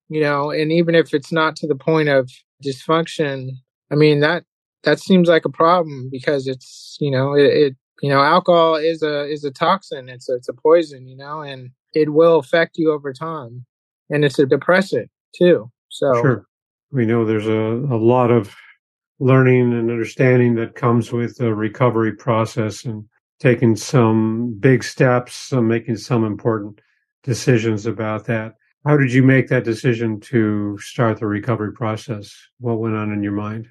you 0.09 0.21
know, 0.21 0.51
and 0.51 0.71
even 0.71 0.95
if 0.95 1.13
it's 1.13 1.33
not 1.33 1.57
to 1.57 1.67
the 1.67 1.75
point 1.75 2.09
of 2.09 2.31
dysfunction, 2.63 3.51
I 3.91 3.97
mean 3.97 4.21
that 4.21 4.45
that 4.83 5.01
seems 5.01 5.29
like 5.29 5.45
a 5.45 5.51
problem 5.51 6.09
because 6.11 6.47
it's 6.47 6.97
you 7.01 7.11
know 7.11 7.35
it, 7.35 7.45
it 7.45 7.77
you 8.03 8.09
know 8.09 8.21
alcohol 8.21 8.77
is 8.77 9.03
a 9.03 9.27
is 9.27 9.45
a 9.45 9.51
toxin 9.51 10.09
it's 10.09 10.29
a, 10.29 10.35
it's 10.35 10.49
a 10.49 10.55
poison 10.55 11.07
you 11.07 11.17
know 11.17 11.41
and 11.41 11.71
it 11.93 12.13
will 12.13 12.39
affect 12.39 12.79
you 12.79 12.91
over 12.93 13.13
time 13.13 13.65
and 14.09 14.25
it's 14.25 14.39
a 14.39 14.47
depressant 14.47 15.11
too 15.37 15.71
so 15.89 16.13
sure 16.15 16.47
we 16.93 17.07
know 17.07 17.25
there's 17.25 17.47
a, 17.47 17.53
a 17.95 17.99
lot 17.99 18.31
of 18.31 18.55
learning 19.19 19.73
and 19.73 19.91
understanding 19.91 20.55
that 20.57 20.75
comes 20.75 21.13
with 21.13 21.37
the 21.37 21.55
recovery 21.55 22.13
process 22.13 22.85
and 22.85 23.05
taking 23.39 23.77
some 23.77 24.57
big 24.61 24.83
steps 24.83 25.53
and 25.53 25.69
making 25.69 25.97
some 25.97 26.25
important 26.25 26.81
decisions 27.23 27.87
about 27.87 28.27
that. 28.27 28.55
How 28.85 28.97
did 28.97 29.13
you 29.13 29.23
make 29.23 29.49
that 29.49 29.65
decision 29.65 30.21
to 30.21 30.79
start 30.79 31.21
the 31.21 31.27
recovery 31.27 31.73
process? 31.73 32.35
What 32.61 32.79
went 32.79 32.97
on 32.97 33.13
in 33.13 33.23
your 33.23 33.33
mind? 33.33 33.69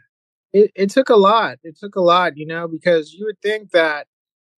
It, 0.53 0.71
it 0.75 0.89
took 0.91 1.09
a 1.09 1.15
lot. 1.15 1.57
It 1.63 1.77
took 1.79 1.95
a 1.95 2.01
lot, 2.01 2.37
you 2.37 2.45
know, 2.45 2.67
because 2.67 3.13
you 3.13 3.25
would 3.25 3.41
think 3.41 3.71
that 3.71 4.07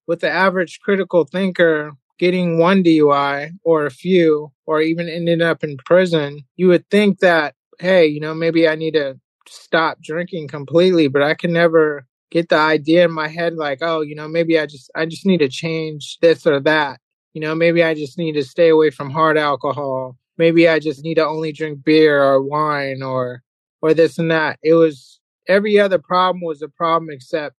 with 0.07 0.19
the 0.19 0.29
average 0.29 0.79
critical 0.81 1.23
thinker 1.25 1.93
getting 2.21 2.59
one 2.59 2.83
DUI 2.83 3.51
or 3.63 3.85
a 3.85 3.91
few, 3.91 4.51
or 4.67 4.79
even 4.79 5.09
ending 5.09 5.41
up 5.41 5.63
in 5.63 5.75
prison, 5.85 6.41
you 6.55 6.67
would 6.67 6.87
think 6.89 7.19
that, 7.19 7.55
hey, 7.81 8.05
you 8.05 8.19
know, 8.19 8.33
maybe 8.33 8.67
I 8.67 8.75
need 8.75 8.93
to 8.93 9.19
stop 9.47 10.01
drinking 10.01 10.47
completely, 10.47 11.07
but 11.07 11.23
I 11.23 11.33
can 11.33 11.51
never 11.51 12.05
get 12.29 12.49
the 12.49 12.55
idea 12.57 13.05
in 13.05 13.11
my 13.11 13.27
head 13.27 13.55
like, 13.55 13.79
oh, 13.81 14.01
you 14.01 14.15
know, 14.15 14.27
maybe 14.27 14.59
I 14.59 14.65
just 14.67 14.89
I 14.95 15.05
just 15.05 15.25
need 15.25 15.39
to 15.39 15.49
change 15.49 16.19
this 16.21 16.45
or 16.45 16.59
that. 16.61 16.99
You 17.33 17.41
know, 17.41 17.55
maybe 17.55 17.83
I 17.83 17.93
just 17.93 18.17
need 18.17 18.33
to 18.33 18.43
stay 18.43 18.69
away 18.69 18.91
from 18.91 19.09
hard 19.09 19.37
alcohol. 19.37 20.17
Maybe 20.37 20.67
I 20.67 20.79
just 20.79 21.03
need 21.03 21.15
to 21.15 21.25
only 21.25 21.51
drink 21.51 21.83
beer 21.83 22.23
or 22.23 22.41
wine 22.41 23.01
or 23.01 23.41
or 23.81 23.93
this 23.93 24.19
and 24.19 24.29
that. 24.31 24.59
It 24.63 24.75
was 24.75 25.19
every 25.47 25.79
other 25.79 25.99
problem 25.99 26.41
was 26.43 26.61
a 26.61 26.69
problem 26.69 27.09
except 27.11 27.55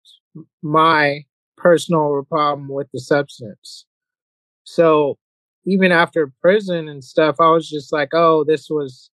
my 0.62 1.24
personal 1.58 2.26
problem 2.30 2.70
with 2.70 2.88
the 2.94 3.00
substance. 3.00 3.86
So 4.64 5.18
even 5.66 5.92
after 5.92 6.32
prison 6.42 6.88
and 6.88 7.04
stuff, 7.04 7.36
I 7.40 7.50
was 7.52 7.70
just 7.70 7.92
like, 7.92 8.10
oh, 8.14 8.44
this 8.44 8.70
was 8.70 9.10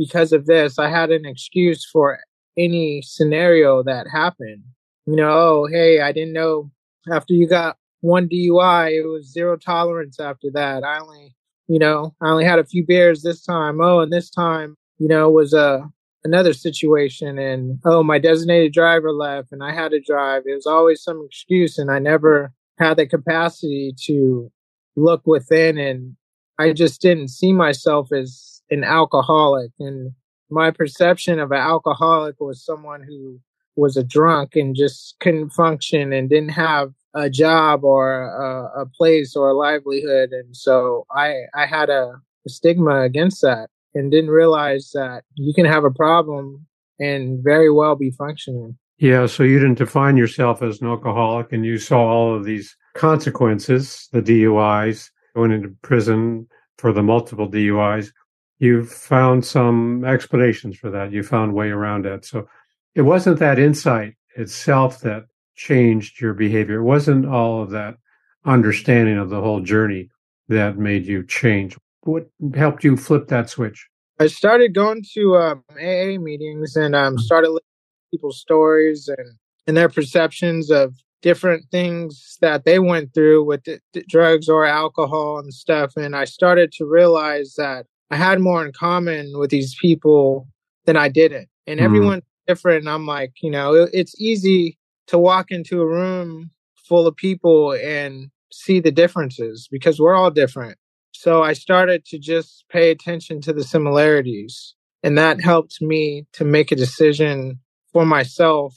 because 0.00 0.32
of 0.32 0.46
this. 0.46 0.78
I 0.78 0.88
had 0.88 1.10
an 1.10 1.26
excuse 1.26 1.84
for 1.84 2.18
any 2.56 3.02
scenario 3.02 3.82
that 3.82 4.08
happened. 4.10 4.62
You 5.04 5.16
know, 5.16 5.30
oh, 5.30 5.68
hey, 5.70 6.00
I 6.00 6.10
didn't 6.10 6.32
know 6.32 6.70
after 7.12 7.34
you 7.34 7.46
got 7.46 7.76
one 8.00 8.26
DUI, 8.26 8.92
it 8.92 9.06
was 9.06 9.30
zero 9.30 9.58
tolerance 9.58 10.18
after 10.18 10.48
that. 10.54 10.84
I 10.84 11.00
only, 11.00 11.36
you 11.68 11.78
know, 11.78 12.14
I 12.22 12.30
only 12.30 12.44
had 12.44 12.58
a 12.58 12.64
few 12.64 12.84
beers 12.84 13.22
this 13.22 13.42
time. 13.42 13.78
Oh, 13.82 14.00
and 14.00 14.10
this 14.10 14.30
time, 14.30 14.74
you 14.98 15.06
know, 15.06 15.28
was 15.28 15.52
a 15.52 15.86
another 16.22 16.52
situation 16.52 17.38
and 17.38 17.78
oh 17.86 18.02
my 18.02 18.18
designated 18.18 18.74
driver 18.74 19.10
left 19.10 19.52
and 19.52 19.64
i 19.64 19.72
had 19.72 19.90
to 19.90 19.98
drive 20.00 20.42
it 20.44 20.54
was 20.54 20.66
always 20.66 21.02
some 21.02 21.24
excuse 21.24 21.78
and 21.78 21.90
i 21.90 21.98
never 21.98 22.52
had 22.78 22.98
the 22.98 23.06
capacity 23.06 23.94
to 23.98 24.52
look 24.96 25.26
within 25.26 25.78
and 25.78 26.14
i 26.58 26.74
just 26.74 27.00
didn't 27.00 27.28
see 27.28 27.54
myself 27.54 28.12
as 28.12 28.49
an 28.70 28.84
alcoholic 28.84 29.70
and 29.78 30.12
my 30.50 30.70
perception 30.70 31.38
of 31.38 31.52
an 31.52 31.58
alcoholic 31.58 32.40
was 32.40 32.64
someone 32.64 33.02
who 33.02 33.40
was 33.76 33.96
a 33.96 34.04
drunk 34.04 34.56
and 34.56 34.74
just 34.74 35.16
couldn't 35.20 35.50
function 35.50 36.12
and 36.12 36.28
didn't 36.28 36.50
have 36.50 36.92
a 37.14 37.30
job 37.30 37.84
or 37.84 38.22
a, 38.22 38.82
a 38.82 38.86
place 38.86 39.34
or 39.34 39.48
a 39.48 39.54
livelihood 39.54 40.30
and 40.32 40.56
so 40.56 41.04
i 41.10 41.42
i 41.54 41.66
had 41.66 41.90
a, 41.90 42.12
a 42.46 42.48
stigma 42.48 43.02
against 43.02 43.42
that 43.42 43.68
and 43.94 44.10
didn't 44.10 44.30
realize 44.30 44.90
that 44.94 45.24
you 45.34 45.52
can 45.54 45.64
have 45.64 45.84
a 45.84 45.90
problem 45.90 46.66
and 46.98 47.42
very 47.42 47.70
well 47.70 47.96
be 47.96 48.10
functioning. 48.10 48.76
Yeah, 48.98 49.26
so 49.26 49.42
you 49.42 49.58
didn't 49.58 49.78
define 49.78 50.16
yourself 50.16 50.62
as 50.62 50.80
an 50.80 50.88
alcoholic 50.88 51.52
and 51.52 51.64
you 51.64 51.78
saw 51.78 51.98
all 51.98 52.36
of 52.36 52.44
these 52.44 52.76
consequences, 52.94 54.08
the 54.12 54.20
DUIs, 54.20 55.08
going 55.34 55.52
into 55.52 55.70
prison 55.82 56.46
for 56.76 56.92
the 56.92 57.02
multiple 57.02 57.48
DUIs. 57.48 58.12
You 58.60 58.84
found 58.84 59.44
some 59.44 60.04
explanations 60.04 60.78
for 60.78 60.90
that. 60.90 61.12
You 61.12 61.24
found 61.24 61.54
way 61.54 61.70
around 61.70 62.06
it. 62.06 62.24
So 62.24 62.48
it 62.94 63.02
wasn't 63.02 63.40
that 63.40 63.58
insight 63.58 64.14
itself 64.36 65.00
that 65.00 65.24
changed 65.56 66.20
your 66.20 66.34
behavior. 66.34 66.78
It 66.78 66.84
wasn't 66.84 67.26
all 67.26 67.62
of 67.62 67.70
that 67.70 67.96
understanding 68.44 69.18
of 69.18 69.30
the 69.30 69.40
whole 69.40 69.60
journey 69.60 70.10
that 70.48 70.78
made 70.78 71.06
you 71.06 71.26
change 71.26 71.76
what 72.02 72.28
helped 72.54 72.84
you 72.84 72.96
flip 72.96 73.28
that 73.28 73.50
switch? 73.50 73.88
I 74.18 74.26
started 74.26 74.74
going 74.74 75.02
to 75.14 75.36
um, 75.36 75.64
AA 75.76 76.18
meetings 76.18 76.76
and 76.76 76.94
um, 76.94 77.18
started 77.18 77.48
listening 77.48 77.60
to 77.60 78.16
people's 78.16 78.40
stories 78.40 79.08
and, 79.08 79.36
and 79.66 79.76
their 79.76 79.88
perceptions 79.88 80.70
of 80.70 80.94
different 81.22 81.64
things 81.70 82.38
that 82.40 82.64
they 82.64 82.78
went 82.78 83.12
through 83.14 83.44
with 83.44 83.64
the, 83.64 83.80
the 83.92 84.04
drugs 84.08 84.48
or 84.48 84.66
alcohol 84.66 85.38
and 85.38 85.52
stuff. 85.52 85.96
And 85.96 86.16
I 86.16 86.24
started 86.24 86.72
to 86.72 86.84
realize 86.84 87.54
that 87.56 87.86
I 88.10 88.16
had 88.16 88.40
more 88.40 88.64
in 88.64 88.72
common 88.72 89.38
with 89.38 89.50
these 89.50 89.74
people 89.80 90.48
than 90.84 90.96
I 90.96 91.08
didn't. 91.08 91.48
And 91.66 91.80
mm. 91.80 91.84
everyone's 91.84 92.24
different. 92.46 92.80
And 92.80 92.90
I'm 92.90 93.06
like, 93.06 93.34
you 93.42 93.50
know, 93.50 93.74
it, 93.74 93.90
it's 93.92 94.20
easy 94.20 94.78
to 95.06 95.18
walk 95.18 95.50
into 95.50 95.80
a 95.80 95.86
room 95.86 96.50
full 96.76 97.06
of 97.06 97.16
people 97.16 97.72
and 97.72 98.30
see 98.52 98.80
the 98.80 98.90
differences 98.90 99.68
because 99.70 100.00
we're 100.00 100.14
all 100.14 100.30
different. 100.30 100.76
So 101.12 101.42
I 101.42 101.52
started 101.52 102.04
to 102.06 102.18
just 102.18 102.64
pay 102.68 102.90
attention 102.90 103.40
to 103.42 103.52
the 103.52 103.64
similarities. 103.64 104.74
And 105.02 105.16
that 105.18 105.40
helped 105.40 105.80
me 105.80 106.26
to 106.32 106.44
make 106.44 106.72
a 106.72 106.76
decision 106.76 107.60
for 107.92 108.04
myself 108.04 108.76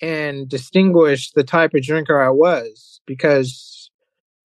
and 0.00 0.48
distinguish 0.48 1.32
the 1.32 1.44
type 1.44 1.74
of 1.74 1.82
drinker 1.82 2.20
I 2.20 2.30
was 2.30 3.00
because 3.06 3.90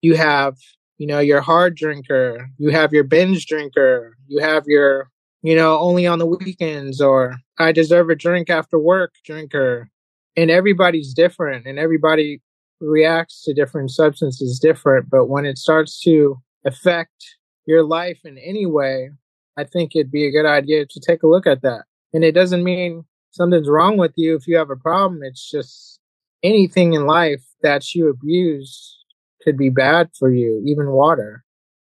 you 0.02 0.16
have, 0.16 0.56
you 0.98 1.08
know, 1.08 1.20
your 1.20 1.42
hard 1.42 1.76
drinker, 1.76 2.50
you 2.58 2.70
have 2.70 2.94
your 2.94 3.04
binge 3.04 3.46
drinker, 3.46 4.16
you 4.28 4.42
have 4.42 4.64
your, 4.68 5.10
you 5.42 5.56
know, 5.56 5.78
only 5.80 6.08
on 6.08 6.20
the 6.20 6.26
weekends 6.26 7.02
or 7.02 7.36
I 7.60 7.72
deserve 7.72 8.10
a 8.10 8.16
drink 8.16 8.50
after 8.50 8.80
work 8.80 9.14
drinker. 9.24 9.90
And 10.38 10.52
everybody's 10.52 11.14
different 11.14 11.66
and 11.66 11.80
everybody 11.80 12.42
reacts 12.82 13.44
to 13.44 13.54
different 13.54 13.92
substances 13.92 14.60
different. 14.60 15.10
But 15.10 15.28
when 15.28 15.46
it 15.46 15.58
starts 15.58 16.00
to 16.02 16.42
affect 16.66 17.38
your 17.66 17.84
life 17.84 18.20
in 18.26 18.38
any 18.38 18.66
way, 18.66 19.12
I 19.58 19.64
think 19.64 19.96
it'd 19.96 20.12
be 20.12 20.26
a 20.26 20.32
good 20.32 20.46
idea 20.46 20.86
to 20.86 21.00
take 21.00 21.24
a 21.24 21.28
look 21.28 21.48
at 21.48 21.62
that. 21.62 21.84
And 22.14 22.24
it 22.24 22.34
doesn't 22.34 22.64
mean 22.64 23.06
something's 23.32 23.70
wrong 23.70 23.98
with 23.98 24.14
you 24.16 24.36
if 24.36 24.48
you 24.48 24.58
have 24.58 24.70
a 24.70 24.76
problem. 24.76 25.22
It's 25.24 25.50
just 25.50 26.00
anything 26.44 26.94
in 26.94 27.06
life 27.06 27.44
that 27.62 27.96
you 27.96 28.10
abuse 28.10 29.05
could 29.46 29.58
be 29.58 29.70
bad 29.70 30.10
for 30.18 30.34
you, 30.34 30.62
even 30.66 30.88
water. 30.92 31.44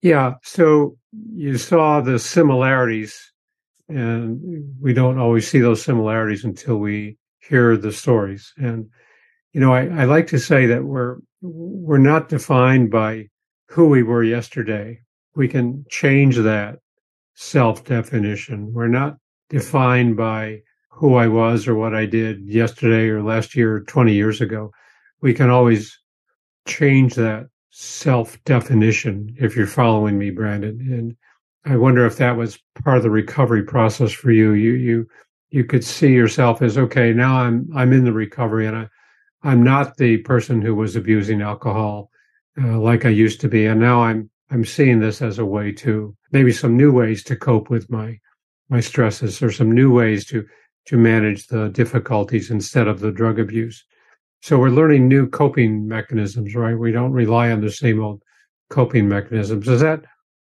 Yeah. 0.02 0.34
So 0.44 0.96
you 1.34 1.58
saw 1.58 2.00
the 2.00 2.18
similarities, 2.18 3.32
and 3.88 4.40
we 4.80 4.92
don't 4.92 5.18
always 5.18 5.48
see 5.48 5.58
those 5.58 5.82
similarities 5.82 6.44
until 6.44 6.76
we 6.76 7.16
hear 7.40 7.76
the 7.76 7.92
stories. 7.92 8.52
And, 8.58 8.86
you 9.52 9.60
know, 9.60 9.72
I, 9.72 9.86
I 10.02 10.04
like 10.04 10.28
to 10.28 10.38
say 10.38 10.66
that 10.66 10.84
we're, 10.84 11.16
we're 11.40 11.98
not 11.98 12.28
defined 12.28 12.90
by 12.90 13.28
who 13.70 13.88
we 13.88 14.02
were 14.02 14.22
yesterday. 14.22 15.00
We 15.34 15.48
can 15.48 15.84
change 15.88 16.36
that 16.36 16.78
self 17.34 17.84
definition. 17.84 18.72
We're 18.72 18.88
not 18.88 19.16
defined 19.48 20.16
by 20.16 20.60
who 20.90 21.14
I 21.14 21.28
was 21.28 21.66
or 21.66 21.74
what 21.74 21.94
I 21.94 22.06
did 22.06 22.46
yesterday 22.46 23.08
or 23.08 23.22
last 23.22 23.54
year 23.54 23.76
or 23.76 23.80
20 23.80 24.12
years 24.12 24.40
ago. 24.40 24.72
We 25.22 25.32
can 25.32 25.48
always 25.48 25.96
change 26.68 27.14
that 27.14 27.48
self 27.70 28.42
definition 28.44 29.34
if 29.38 29.56
you're 29.56 29.66
following 29.66 30.18
me, 30.18 30.30
Brandon. 30.30 30.80
And 30.80 31.16
I 31.64 31.76
wonder 31.76 32.06
if 32.06 32.16
that 32.16 32.36
was 32.36 32.58
part 32.82 32.98
of 32.98 33.02
the 33.02 33.10
recovery 33.10 33.62
process 33.62 34.12
for 34.12 34.30
you. 34.30 34.52
You, 34.52 34.72
you, 34.72 35.06
you 35.50 35.64
could 35.64 35.84
see 35.84 36.12
yourself 36.12 36.62
as, 36.62 36.78
okay, 36.78 37.12
now 37.12 37.38
I'm, 37.38 37.68
I'm 37.74 37.92
in 37.92 38.04
the 38.04 38.12
recovery 38.12 38.66
and 38.66 38.76
I, 38.76 38.88
I'm 39.42 39.62
not 39.62 39.96
the 39.96 40.18
person 40.18 40.60
who 40.60 40.74
was 40.74 40.96
abusing 40.96 41.42
alcohol 41.42 42.10
uh, 42.62 42.78
like 42.78 43.04
I 43.04 43.10
used 43.10 43.40
to 43.42 43.48
be. 43.48 43.66
And 43.66 43.80
now 43.80 44.02
I'm, 44.02 44.30
I'm 44.50 44.64
seeing 44.64 45.00
this 45.00 45.22
as 45.22 45.38
a 45.38 45.44
way 45.44 45.72
to 45.72 46.16
maybe 46.32 46.52
some 46.52 46.76
new 46.76 46.92
ways 46.92 47.22
to 47.24 47.36
cope 47.36 47.70
with 47.70 47.90
my, 47.90 48.18
my 48.68 48.80
stresses 48.80 49.42
or 49.42 49.52
some 49.52 49.70
new 49.70 49.92
ways 49.92 50.24
to, 50.26 50.44
to 50.86 50.96
manage 50.96 51.46
the 51.46 51.68
difficulties 51.68 52.50
instead 52.50 52.88
of 52.88 53.00
the 53.00 53.12
drug 53.12 53.38
abuse. 53.38 53.84
So 54.40 54.58
we're 54.58 54.70
learning 54.70 55.08
new 55.08 55.28
coping 55.28 55.88
mechanisms, 55.88 56.54
right? 56.54 56.78
We 56.78 56.92
don't 56.92 57.12
rely 57.12 57.50
on 57.50 57.60
the 57.60 57.70
same 57.70 58.02
old 58.02 58.22
coping 58.70 59.08
mechanisms. 59.08 59.66
Does 59.66 59.80
that, 59.80 60.04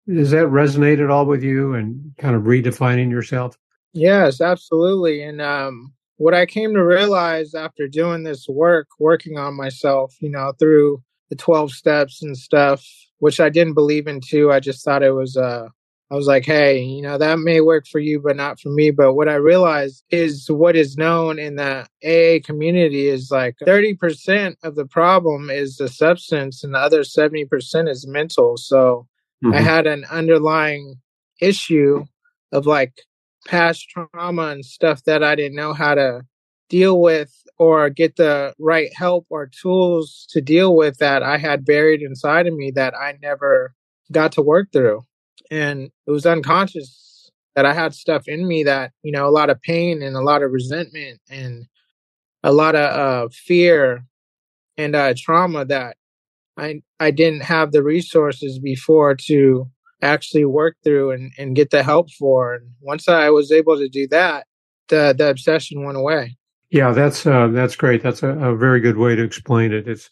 does 0.06 0.30
that 0.30 0.46
resonate 0.46 1.02
at 1.02 1.10
all 1.10 1.26
with 1.26 1.42
you 1.42 1.74
and 1.74 2.12
kind 2.18 2.34
of 2.34 2.42
redefining 2.42 3.10
yourself? 3.10 3.56
Yes, 3.92 4.40
absolutely. 4.40 5.22
And, 5.22 5.40
um, 5.40 5.92
what 6.16 6.34
I 6.34 6.44
came 6.44 6.74
to 6.74 6.84
realize 6.84 7.54
after 7.54 7.88
doing 7.88 8.24
this 8.24 8.46
work, 8.46 8.88
working 8.98 9.38
on 9.38 9.56
myself, 9.56 10.14
you 10.20 10.28
know, 10.28 10.52
through 10.58 11.02
the 11.30 11.36
12 11.36 11.72
steps 11.72 12.22
and 12.22 12.36
stuff, 12.36 12.86
which 13.20 13.40
I 13.40 13.48
didn't 13.48 13.72
believe 13.72 14.06
in 14.06 14.20
too. 14.20 14.52
I 14.52 14.60
just 14.60 14.84
thought 14.84 15.02
it 15.02 15.12
was, 15.12 15.38
uh, 15.38 15.68
I 16.10 16.16
was 16.16 16.26
like, 16.26 16.44
hey, 16.44 16.82
you 16.82 17.02
know, 17.02 17.18
that 17.18 17.38
may 17.38 17.60
work 17.60 17.86
for 17.86 18.00
you, 18.00 18.20
but 18.20 18.34
not 18.34 18.58
for 18.58 18.70
me. 18.70 18.90
But 18.90 19.14
what 19.14 19.28
I 19.28 19.34
realized 19.34 20.02
is 20.10 20.50
what 20.50 20.74
is 20.74 20.96
known 20.96 21.38
in 21.38 21.54
the 21.54 21.86
AA 22.04 22.44
community 22.44 23.06
is 23.06 23.30
like 23.30 23.56
30% 23.64 24.56
of 24.64 24.74
the 24.74 24.86
problem 24.86 25.50
is 25.50 25.76
the 25.76 25.88
substance 25.88 26.64
and 26.64 26.74
the 26.74 26.78
other 26.78 27.02
70% 27.02 27.88
is 27.88 28.08
mental. 28.08 28.56
So 28.56 29.06
mm-hmm. 29.44 29.54
I 29.54 29.60
had 29.60 29.86
an 29.86 30.04
underlying 30.10 30.96
issue 31.40 32.04
of 32.50 32.66
like 32.66 33.02
past 33.46 33.88
trauma 33.88 34.48
and 34.48 34.64
stuff 34.64 35.04
that 35.04 35.22
I 35.22 35.36
didn't 35.36 35.56
know 35.56 35.72
how 35.74 35.94
to 35.94 36.22
deal 36.68 37.00
with 37.00 37.32
or 37.58 37.88
get 37.88 38.16
the 38.16 38.54
right 38.58 38.90
help 38.96 39.26
or 39.30 39.46
tools 39.46 40.26
to 40.30 40.40
deal 40.40 40.74
with 40.74 40.98
that 40.98 41.22
I 41.22 41.36
had 41.36 41.64
buried 41.64 42.02
inside 42.02 42.46
of 42.46 42.54
me 42.54 42.72
that 42.72 42.96
I 42.96 43.18
never 43.22 43.74
got 44.10 44.32
to 44.32 44.42
work 44.42 44.72
through. 44.72 45.04
And 45.50 45.90
it 46.06 46.10
was 46.10 46.26
unconscious 46.26 47.30
that 47.56 47.66
I 47.66 47.74
had 47.74 47.94
stuff 47.94 48.28
in 48.28 48.46
me 48.46 48.62
that, 48.64 48.92
you 49.02 49.12
know, 49.12 49.26
a 49.26 49.30
lot 49.30 49.50
of 49.50 49.60
pain 49.62 50.02
and 50.02 50.16
a 50.16 50.22
lot 50.22 50.42
of 50.42 50.52
resentment 50.52 51.20
and 51.28 51.66
a 52.42 52.52
lot 52.52 52.74
of 52.74 52.98
uh, 52.98 53.28
fear 53.32 54.04
and 54.76 54.94
uh, 54.94 55.14
trauma 55.16 55.64
that 55.66 55.96
I 56.56 56.82
I 56.98 57.10
didn't 57.10 57.42
have 57.42 57.72
the 57.72 57.82
resources 57.82 58.58
before 58.58 59.14
to 59.26 59.68
actually 60.02 60.44
work 60.44 60.76
through 60.82 61.10
and, 61.10 61.32
and 61.38 61.56
get 61.56 61.70
the 61.70 61.82
help 61.82 62.10
for. 62.12 62.54
And 62.54 62.70
once 62.80 63.08
I 63.08 63.30
was 63.30 63.52
able 63.52 63.76
to 63.78 63.88
do 63.88 64.06
that, 64.08 64.46
the 64.88 65.14
the 65.16 65.30
obsession 65.30 65.84
went 65.84 65.98
away. 65.98 66.36
Yeah, 66.70 66.92
that's 66.92 67.26
uh, 67.26 67.48
that's 67.48 67.76
great. 67.76 68.02
That's 68.02 68.22
a, 68.22 68.28
a, 68.28 68.56
very 68.56 68.80
good 68.80 68.96
way 68.96 69.16
to 69.16 69.24
explain 69.24 69.72
it. 69.72 69.88
It's 69.88 70.08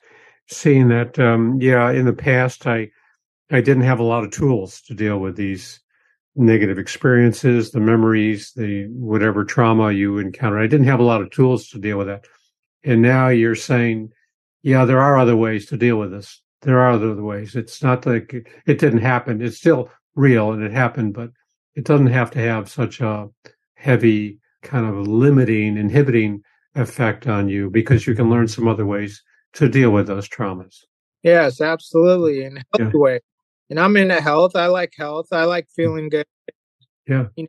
seeing 0.48 0.88
that. 0.88 1.18
Um, 1.18 1.58
yeah, 1.60 1.90
in 1.90 2.04
the 2.04 2.12
past, 2.12 2.66
I 2.66 2.90
I 3.50 3.60
didn't 3.60 3.84
have 3.84 3.98
a 3.98 4.04
lot 4.04 4.24
of 4.24 4.30
tools 4.30 4.80
to 4.82 4.94
deal 4.94 5.18
with 5.18 5.36
these 5.36 5.80
negative 6.36 6.78
experiences, 6.78 7.70
the 7.70 7.80
memories, 7.80 8.52
the 8.54 8.86
whatever 8.88 9.44
trauma 9.44 9.92
you 9.92 10.18
encounter. 10.18 10.58
I 10.58 10.66
didn't 10.66 10.86
have 10.86 11.00
a 11.00 11.04
lot 11.04 11.22
of 11.22 11.30
tools 11.30 11.68
to 11.68 11.78
deal 11.78 11.98
with 11.98 12.06
that. 12.06 12.26
And 12.84 13.02
now 13.02 13.28
you're 13.28 13.54
saying, 13.54 14.12
yeah, 14.62 14.84
there 14.84 15.00
are 15.00 15.18
other 15.18 15.36
ways 15.36 15.66
to 15.66 15.76
deal 15.76 15.96
with 15.96 16.10
this 16.10 16.40
there 16.62 16.80
are 16.80 16.90
other 16.90 17.14
ways. 17.22 17.54
It's 17.54 17.82
not 17.82 18.06
like 18.06 18.34
it 18.66 18.78
didn't 18.78 19.00
happen. 19.00 19.42
It's 19.42 19.58
still 19.58 19.90
real 20.14 20.52
and 20.52 20.62
it 20.62 20.72
happened, 20.72 21.14
but 21.14 21.30
it 21.74 21.84
doesn't 21.84 22.08
have 22.08 22.30
to 22.32 22.40
have 22.40 22.68
such 22.68 23.00
a 23.00 23.28
heavy 23.74 24.38
kind 24.62 24.86
of 24.86 25.06
limiting, 25.06 25.76
inhibiting 25.76 26.42
effect 26.74 27.26
on 27.26 27.48
you 27.48 27.70
because 27.70 28.06
you 28.06 28.14
can 28.14 28.28
learn 28.28 28.48
some 28.48 28.66
other 28.66 28.86
ways 28.86 29.22
to 29.54 29.68
deal 29.68 29.90
with 29.90 30.08
those 30.08 30.28
traumas. 30.28 30.84
Yes, 31.22 31.60
absolutely. 31.60 32.44
In 32.44 32.58
a 32.58 32.62
healthy 32.76 32.96
yeah. 32.96 33.00
way. 33.00 33.20
And 33.70 33.78
I'm 33.78 33.96
into 33.96 34.20
health. 34.20 34.56
I 34.56 34.66
like 34.66 34.94
health. 34.96 35.28
I 35.32 35.44
like 35.44 35.66
mm. 35.66 35.74
feeling 35.76 36.08
good. 36.08 36.26
Yeah. 37.06 37.26
You 37.36 37.44
know, 37.44 37.48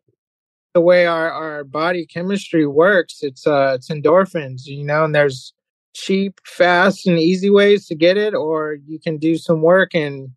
the 0.73 0.81
way 0.81 1.05
our, 1.05 1.31
our 1.31 1.63
body 1.63 2.05
chemistry 2.05 2.65
works, 2.65 3.19
it's 3.21 3.47
uh 3.47 3.73
it's 3.75 3.89
endorphins, 3.89 4.65
you 4.65 4.83
know, 4.83 5.03
and 5.03 5.15
there's 5.15 5.53
cheap, 5.93 6.39
fast, 6.45 7.07
and 7.07 7.19
easy 7.19 7.49
ways 7.49 7.87
to 7.87 7.95
get 7.95 8.17
it, 8.17 8.33
or 8.33 8.77
you 8.85 8.99
can 8.99 9.17
do 9.17 9.37
some 9.37 9.61
work 9.61 9.95
and 9.95 10.29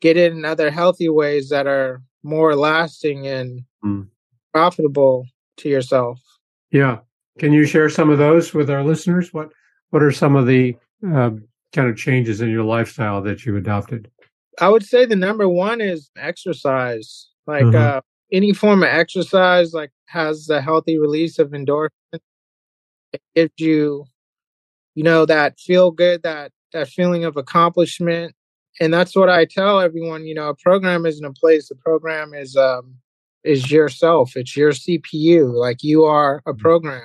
get 0.00 0.16
it 0.16 0.32
in 0.32 0.44
other 0.44 0.70
healthy 0.70 1.08
ways 1.08 1.48
that 1.48 1.66
are 1.66 2.02
more 2.22 2.54
lasting 2.54 3.26
and 3.26 3.62
mm. 3.84 4.06
profitable 4.52 5.26
to 5.56 5.68
yourself. 5.68 6.20
Yeah. 6.70 6.98
Can 7.38 7.52
you 7.52 7.64
share 7.64 7.88
some 7.88 8.10
of 8.10 8.18
those 8.18 8.52
with 8.52 8.68
our 8.68 8.84
listeners? 8.84 9.32
What 9.32 9.50
What 9.90 10.02
are 10.02 10.12
some 10.12 10.36
of 10.36 10.46
the 10.46 10.76
uh, 11.06 11.30
kind 11.72 11.88
of 11.88 11.96
changes 11.96 12.40
in 12.40 12.50
your 12.50 12.64
lifestyle 12.64 13.22
that 13.22 13.46
you 13.46 13.56
adopted? 13.56 14.10
I 14.60 14.68
would 14.68 14.84
say 14.84 15.04
the 15.04 15.16
number 15.16 15.48
one 15.48 15.80
is 15.80 16.10
exercise. 16.16 17.28
Like 17.46 17.64
mm-hmm. 17.64 17.98
uh, 17.98 18.00
any 18.32 18.52
form 18.52 18.82
of 18.82 18.88
exercise, 18.88 19.72
like 19.72 19.90
has 20.06 20.50
a 20.50 20.60
healthy 20.60 20.98
release 20.98 21.38
of 21.38 21.50
endorphins. 21.50 22.20
It 23.12 23.22
gives 23.34 23.52
you 23.58 24.04
you 24.98 25.04
know, 25.04 25.24
that 25.24 25.60
feel 25.60 25.92
good, 25.92 26.24
that 26.24 26.50
that 26.72 26.88
feeling 26.88 27.24
of 27.24 27.36
accomplishment. 27.36 28.34
And 28.80 28.92
that's 28.92 29.14
what 29.14 29.30
I 29.30 29.44
tell 29.44 29.78
everyone, 29.78 30.26
you 30.26 30.34
know, 30.34 30.48
a 30.48 30.56
program 30.56 31.06
isn't 31.06 31.24
a 31.24 31.32
place. 31.32 31.70
A 31.70 31.76
program 31.76 32.34
is 32.34 32.56
um 32.56 32.96
is 33.44 33.70
yourself. 33.70 34.36
It's 34.36 34.56
your 34.56 34.72
CPU. 34.72 35.52
Like 35.54 35.84
you 35.84 36.02
are 36.02 36.42
a 36.46 36.50
mm-hmm. 36.50 36.60
program. 36.60 37.04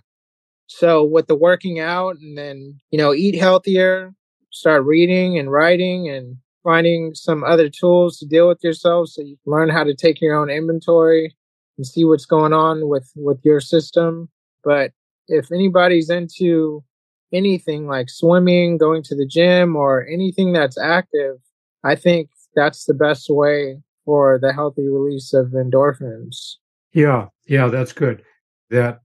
So 0.66 1.04
with 1.04 1.28
the 1.28 1.36
working 1.36 1.80
out 1.80 2.16
and 2.18 2.36
then, 2.36 2.80
you 2.90 2.98
know, 2.98 3.14
eat 3.14 3.36
healthier, 3.36 4.16
start 4.50 4.86
reading 4.86 5.38
and 5.38 5.52
writing 5.52 6.10
and 6.10 6.38
finding 6.64 7.14
some 7.14 7.44
other 7.44 7.70
tools 7.70 8.18
to 8.18 8.26
deal 8.26 8.48
with 8.48 8.64
yourself 8.64 9.10
so 9.10 9.22
you 9.22 9.38
learn 9.46 9.70
how 9.70 9.84
to 9.84 9.94
take 9.94 10.22
your 10.22 10.36
own 10.36 10.50
inventory 10.50 11.36
and 11.78 11.86
see 11.86 12.06
what's 12.06 12.26
going 12.26 12.54
on 12.54 12.88
with 12.88 13.12
with 13.16 13.40
your 13.44 13.60
system. 13.60 14.30
But 14.64 14.92
if 15.28 15.52
anybody's 15.52 16.10
into 16.10 16.84
anything 17.32 17.88
like 17.88 18.10
swimming, 18.10 18.78
going 18.78 19.04
to 19.04 19.16
the 19.16 19.26
gym, 19.26 19.76
or 19.76 20.06
anything 20.08 20.54
that's 20.54 20.78
active, 20.78 21.38
I 21.84 21.96
think 21.96 22.30
that's 22.56 22.86
the 22.86 22.94
best 22.94 23.30
way 23.30 23.82
for 24.06 24.38
the 24.40 24.54
healthy 24.54 24.88
release 24.88 25.34
of 25.34 25.48
endorphins. 25.48 26.56
Yeah, 26.94 27.28
yeah, 27.48 27.68
that's 27.68 27.94
good. 27.94 28.22
That 28.70 29.00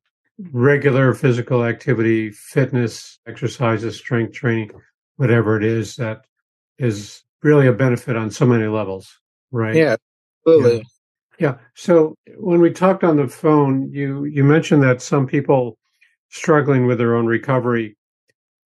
regular 0.53 1.14
physical 1.14 1.64
activity, 1.64 2.31
fitness, 2.31 3.18
exercises, 3.27 3.97
strength 3.97 4.35
training, 4.35 4.71
whatever 5.16 5.57
it 5.57 5.64
is, 5.64 5.97
that 5.97 6.27
is 6.79 7.23
really 7.42 7.66
a 7.66 7.72
benefit 7.72 8.16
on 8.16 8.31
so 8.31 8.46
many 8.46 8.66
levels, 8.66 9.18
right? 9.51 9.74
Yeah, 9.74 9.96
absolutely. 10.46 10.85
Yeah. 11.38 11.48
yeah. 11.51 11.55
So 11.74 12.14
when 12.37 12.61
we 12.61 12.70
talked 12.70 13.05
on 13.05 13.16
the 13.16 13.29
phone, 13.29 13.90
you 13.92 14.24
you 14.24 14.44
mentioned 14.44 14.83
that 14.83 15.03
some 15.03 15.27
people 15.27 15.79
struggling 16.31 16.87
with 16.87 16.98
their 16.98 17.14
own 17.14 17.27
recovery 17.27 17.96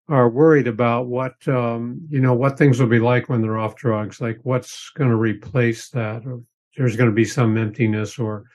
are 0.08 0.29
worried 0.29 0.67
about 0.67 1.08
what 1.08 1.47
um, 1.47 2.01
you 2.10 2.19
know 2.19 2.34
what 2.34 2.58
things 2.58 2.79
will 2.79 2.88
be 2.88 2.99
like 2.99 3.29
when 3.29 3.41
they're 3.41 3.60
off 3.60 3.75
drugs, 3.75 4.19
like 4.19 4.39
what's 4.43 4.91
going 4.95 5.10
to 5.10 5.15
replace 5.15 5.89
that. 5.89 6.25
Or 6.25 6.41
there's 6.77 6.95
going 6.95 7.10
to 7.10 7.15
be 7.15 7.25
some 7.25 7.58
emptiness, 7.58 8.17
or 8.17 8.45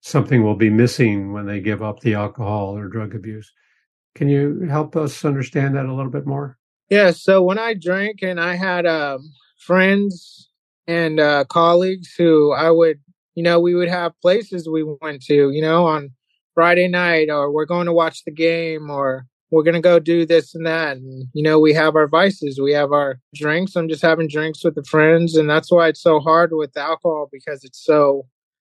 something 0.00 0.42
will 0.42 0.56
be 0.56 0.70
missing 0.70 1.32
when 1.32 1.46
they 1.46 1.60
give 1.60 1.82
up 1.82 2.00
the 2.00 2.14
alcohol 2.14 2.76
or 2.76 2.88
drug 2.88 3.14
abuse. 3.14 3.50
Can 4.14 4.28
you 4.28 4.66
help 4.68 4.94
us 4.94 5.24
understand 5.24 5.74
that 5.74 5.86
a 5.86 5.94
little 5.94 6.10
bit 6.10 6.26
more? 6.26 6.58
Yeah. 6.90 7.12
So 7.12 7.42
when 7.42 7.58
I 7.58 7.74
drank, 7.74 8.22
and 8.22 8.38
I 8.38 8.54
had 8.54 8.86
um, 8.86 9.32
friends 9.62 10.50
and 10.86 11.20
uh, 11.20 11.44
colleagues 11.44 12.14
who 12.16 12.52
I 12.52 12.70
would, 12.70 13.00
you 13.34 13.42
know, 13.42 13.60
we 13.60 13.74
would 13.74 13.88
have 13.88 14.20
places 14.20 14.68
we 14.68 14.84
went 15.00 15.22
to, 15.24 15.50
you 15.50 15.62
know, 15.62 15.86
on 15.86 16.10
Friday 16.54 16.88
night, 16.88 17.30
or 17.30 17.50
we're 17.50 17.64
going 17.64 17.86
to 17.86 17.92
watch 17.92 18.24
the 18.24 18.30
game, 18.30 18.90
or 18.90 19.26
we're 19.50 19.62
going 19.62 19.74
to 19.74 19.80
go 19.80 19.98
do 19.98 20.26
this 20.26 20.54
and 20.54 20.66
that. 20.66 20.96
And, 20.96 21.26
you 21.32 21.42
know, 21.42 21.58
we 21.58 21.72
have 21.74 21.96
our 21.96 22.08
vices, 22.08 22.60
we 22.60 22.72
have 22.72 22.92
our 22.92 23.20
drinks. 23.34 23.76
I'm 23.76 23.88
just 23.88 24.02
having 24.02 24.28
drinks 24.28 24.64
with 24.64 24.74
the 24.74 24.84
friends. 24.84 25.36
And 25.36 25.48
that's 25.48 25.70
why 25.70 25.88
it's 25.88 26.02
so 26.02 26.20
hard 26.20 26.50
with 26.52 26.76
alcohol 26.76 27.28
because 27.30 27.64
it's 27.64 27.84
so 27.84 28.26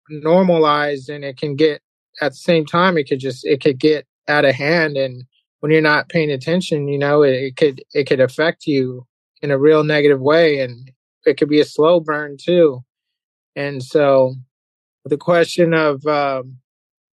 normalized 0.09 1.09
and 1.09 1.25
it 1.25 1.37
can 1.37 1.55
get 1.57 1.81
at 2.21 2.33
the 2.33 2.37
same 2.37 2.67
time, 2.67 2.99
it 2.99 3.09
could 3.09 3.21
just, 3.21 3.47
it 3.47 3.63
could 3.63 3.79
get 3.79 4.07
out 4.29 4.45
of 4.45 4.55
hand. 4.55 4.97
And 4.97 5.25
when 5.61 5.71
you're 5.71 5.81
not 5.81 6.09
paying 6.09 6.31
attention, 6.31 6.89
you 6.89 6.99
know, 6.99 7.23
it, 7.23 7.35
it 7.35 7.57
could, 7.57 7.83
it 7.95 8.05
could 8.05 8.21
affect 8.21 8.67
you 8.67 9.07
in 9.43 9.51
a 9.51 9.59
real 9.59 9.85
negative 9.85 10.21
way. 10.21 10.61
And 10.61 10.91
it 11.25 11.37
could 11.37 11.49
be 11.49 11.61
a 11.61 11.65
slow 11.65 12.01
burn 12.01 12.37
too. 12.41 12.85
And 13.57 13.83
so 13.83 14.35
the 15.05 15.17
question 15.17 15.75
of 15.75 16.05
um, 16.07 16.59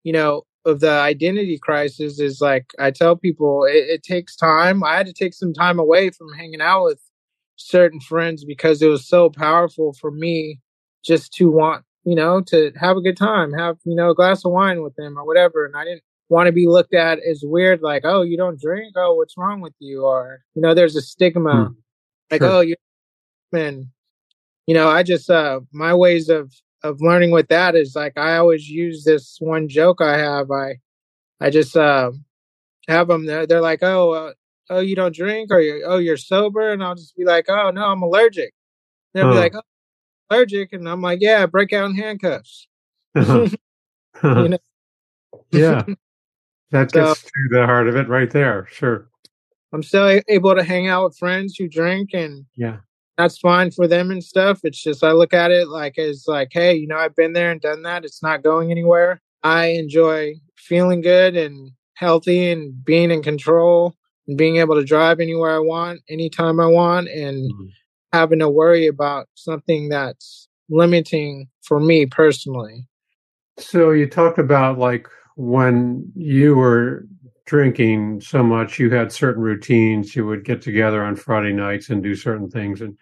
you 0.05 0.13
know 0.13 0.43
of 0.65 0.81
the 0.81 0.91
identity 0.91 1.59
crisis 1.59 2.19
is 2.21 2.41
like 2.41 2.67
I 2.79 2.91
tell 2.91 3.17
people 3.17 3.65
it, 3.65 3.89
it 3.89 4.03
takes 4.03 4.37
time. 4.37 4.85
I 4.85 4.97
had 4.97 5.07
to 5.07 5.13
take 5.13 5.35
some 5.35 5.53
time 5.53 5.79
away 5.79 6.11
from 6.11 6.33
hanging 6.35 6.61
out 6.61 6.85
with 6.85 7.01
certain 7.57 8.01
friends 8.01 8.45
because 8.45 8.83
it 8.83 8.89
was 8.89 9.09
so 9.09 9.31
powerful 9.31 9.95
for 9.95 10.11
me 10.11 10.61
just 11.05 11.33
to 11.35 11.51
want 11.51 11.85
you 12.05 12.15
know 12.15 12.41
to 12.43 12.73
have 12.77 12.97
a 12.97 13.03
good 13.03 13.17
time, 13.17 13.53
have 13.53 13.79
you 13.85 13.95
know 13.95 14.11
a 14.11 14.15
glass 14.15 14.45
of 14.45 14.53
wine 14.53 14.83
with 14.83 14.95
them 14.97 15.19
or 15.19 15.27
whatever, 15.27 15.65
and 15.65 15.77
I 15.77 15.85
didn't 15.85 16.03
want 16.29 16.47
to 16.47 16.53
be 16.53 16.67
looked 16.67 16.95
at 16.95 17.19
as 17.21 17.43
weird, 17.45 17.83
like, 17.83 18.03
oh, 18.05 18.23
you 18.23 18.37
don't 18.37 18.61
drink? 18.61 18.95
Oh, 18.97 19.15
what's 19.15 19.37
wrong 19.37 19.61
with 19.61 19.75
you? 19.79 20.05
Or, 20.05 20.41
you 20.55 20.63
know, 20.63 20.75
there's 20.75 20.97
a 20.97 21.03
stigma, 21.03 21.71
mm, 21.71 21.77
like, 22.31 22.41
sure. 22.41 22.51
oh, 22.51 22.61
you're, 22.61 22.77
and, 23.53 23.87
you 24.67 24.75
know, 24.75 24.89
I 24.89 25.03
just, 25.03 25.31
uh, 25.31 25.61
my 25.73 25.95
ways 25.95 26.29
of, 26.29 26.53
of 26.83 27.01
learning 27.01 27.31
with 27.31 27.49
that 27.49 27.75
is 27.75 27.95
like, 27.97 28.19
I 28.19 28.37
always 28.37 28.69
use 28.69 29.05
this 29.05 29.37
one 29.41 29.69
joke 29.69 30.01
I 30.01 30.19
have. 30.19 30.51
I, 30.51 30.79
I 31.41 31.51
just, 31.51 31.77
uh, 31.77 32.13
have 32.89 33.09
them, 33.09 33.27
they're, 33.27 33.47
they're 33.47 33.61
like, 33.61 33.83
oh, 33.83 34.11
uh, 34.13 34.33
oh, 34.71 34.81
you 34.81 34.97
don't 34.97 35.15
drink 35.15 35.51
or 35.53 35.61
you're, 35.61 35.81
oh, 35.87 35.99
you're 35.99 36.17
sober. 36.17 36.73
And 36.73 36.83
I'll 36.83 36.95
just 36.95 37.17
be 37.17 37.25
like, 37.25 37.47
oh, 37.49 37.71
no, 37.71 37.85
I'm 37.87 38.03
allergic. 38.03 38.53
They'll 39.15 39.31
be 39.31 39.39
like, 39.39 39.55
oh, 39.55 39.63
allergic. 40.31 40.73
And 40.73 40.89
I'm 40.89 41.01
like, 41.01 41.21
yeah, 41.23 41.47
break 41.47 41.73
out 41.73 41.91
in 41.91 41.97
handcuffs. 41.97 42.69
Uh-huh. 43.15 43.49
you 44.23 44.49
know? 44.49 44.59
yeah. 45.51 45.83
That 46.73 46.91
gets 46.91 47.21
so, 47.21 47.29
to 47.29 47.49
the 47.51 47.65
heart 47.65 47.87
of 47.87 47.95
it 47.95 48.09
right 48.09 48.29
there. 48.29 48.67
Sure. 48.71 49.09
I'm 49.73 49.83
still 49.83 50.21
able 50.29 50.55
to 50.55 50.63
hang 50.63 50.89
out 50.89 51.05
with 51.05 51.19
friends 51.19 51.57
who 51.57 51.69
drink 51.69 52.11
and 52.13 52.47
yeah, 52.57 52.79
that's 53.17 53.39
fine 53.39 53.71
for 53.71 53.89
them 53.89 54.11
and 54.11 54.23
stuff. 54.23 54.61
It's 54.63 54.83
just 54.83 55.03
I 55.03 55.13
look 55.13 55.33
at 55.33 55.51
it 55.51 55.69
like 55.69 55.99
as 55.99 56.25
like, 56.27 56.49
hey, 56.53 56.75
you 56.75 56.87
know, 56.87 56.97
I've 56.97 57.17
been 57.17 57.33
there 57.33 57.51
and 57.51 57.61
done 57.61 57.83
that. 57.83 58.05
It's 58.05 58.23
not 58.23 58.43
going 58.43 58.71
anywhere. 58.71 59.21
I 59.43 59.67
enjoy 59.69 60.35
feeling 60.57 61.01
good 61.01 61.37
and 61.37 61.71
healthy 61.95 62.51
and 62.51 62.85
being 62.85 63.11
in 63.11 63.23
control 63.23 63.95
and 64.29 64.37
being 64.37 64.57
able 64.57 64.75
to 64.75 64.85
drive 64.85 65.21
anywhere 65.21 65.55
I 65.55 65.61
want, 65.61 66.01
anytime 66.09 66.61
I 66.61 66.67
want, 66.67 67.09
and 67.09 67.51
mm-hmm. 67.51 67.67
having 68.13 68.41
to 68.41 68.51
worry 68.51 68.87
about 68.87 69.29
something 69.35 69.89
that's 69.89 70.49
limiting 70.69 71.49
for 71.63 71.81
me 71.81 72.07
personally. 72.07 72.87
So 73.59 73.91
you 73.91 74.07
talked 74.07 74.39
about 74.39 74.79
like 74.79 75.09
when 75.37 76.11
you 76.15 76.57
were 76.57 77.07
drinking 77.47 78.21
so 78.21 78.43
much, 78.43 78.79
you 78.79 78.91
had 78.91 79.11
certain 79.11 79.43
routines. 79.43 80.15
You 80.15 80.27
would 80.27 80.45
get 80.45 80.61
together 80.61 81.03
on 81.03 81.17
Friday 81.17 81.53
nights 81.53 81.89
and 81.89 82.03
do 82.03 82.15
certain 82.15 82.51
things. 82.51 82.81
And 82.81 82.97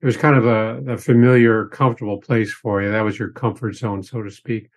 it 0.00 0.06
was 0.06 0.16
kind 0.16 0.36
of 0.36 0.46
a, 0.46 0.92
a, 0.92 0.96
familiar, 0.96 1.66
comfortable 1.66 2.18
place 2.18 2.52
for 2.52 2.82
you. 2.82 2.90
That 2.90 3.04
was 3.04 3.18
your 3.18 3.30
comfort 3.30 3.74
zone, 3.74 4.02
so 4.02 4.22
to 4.22 4.30
speak. 4.30 4.70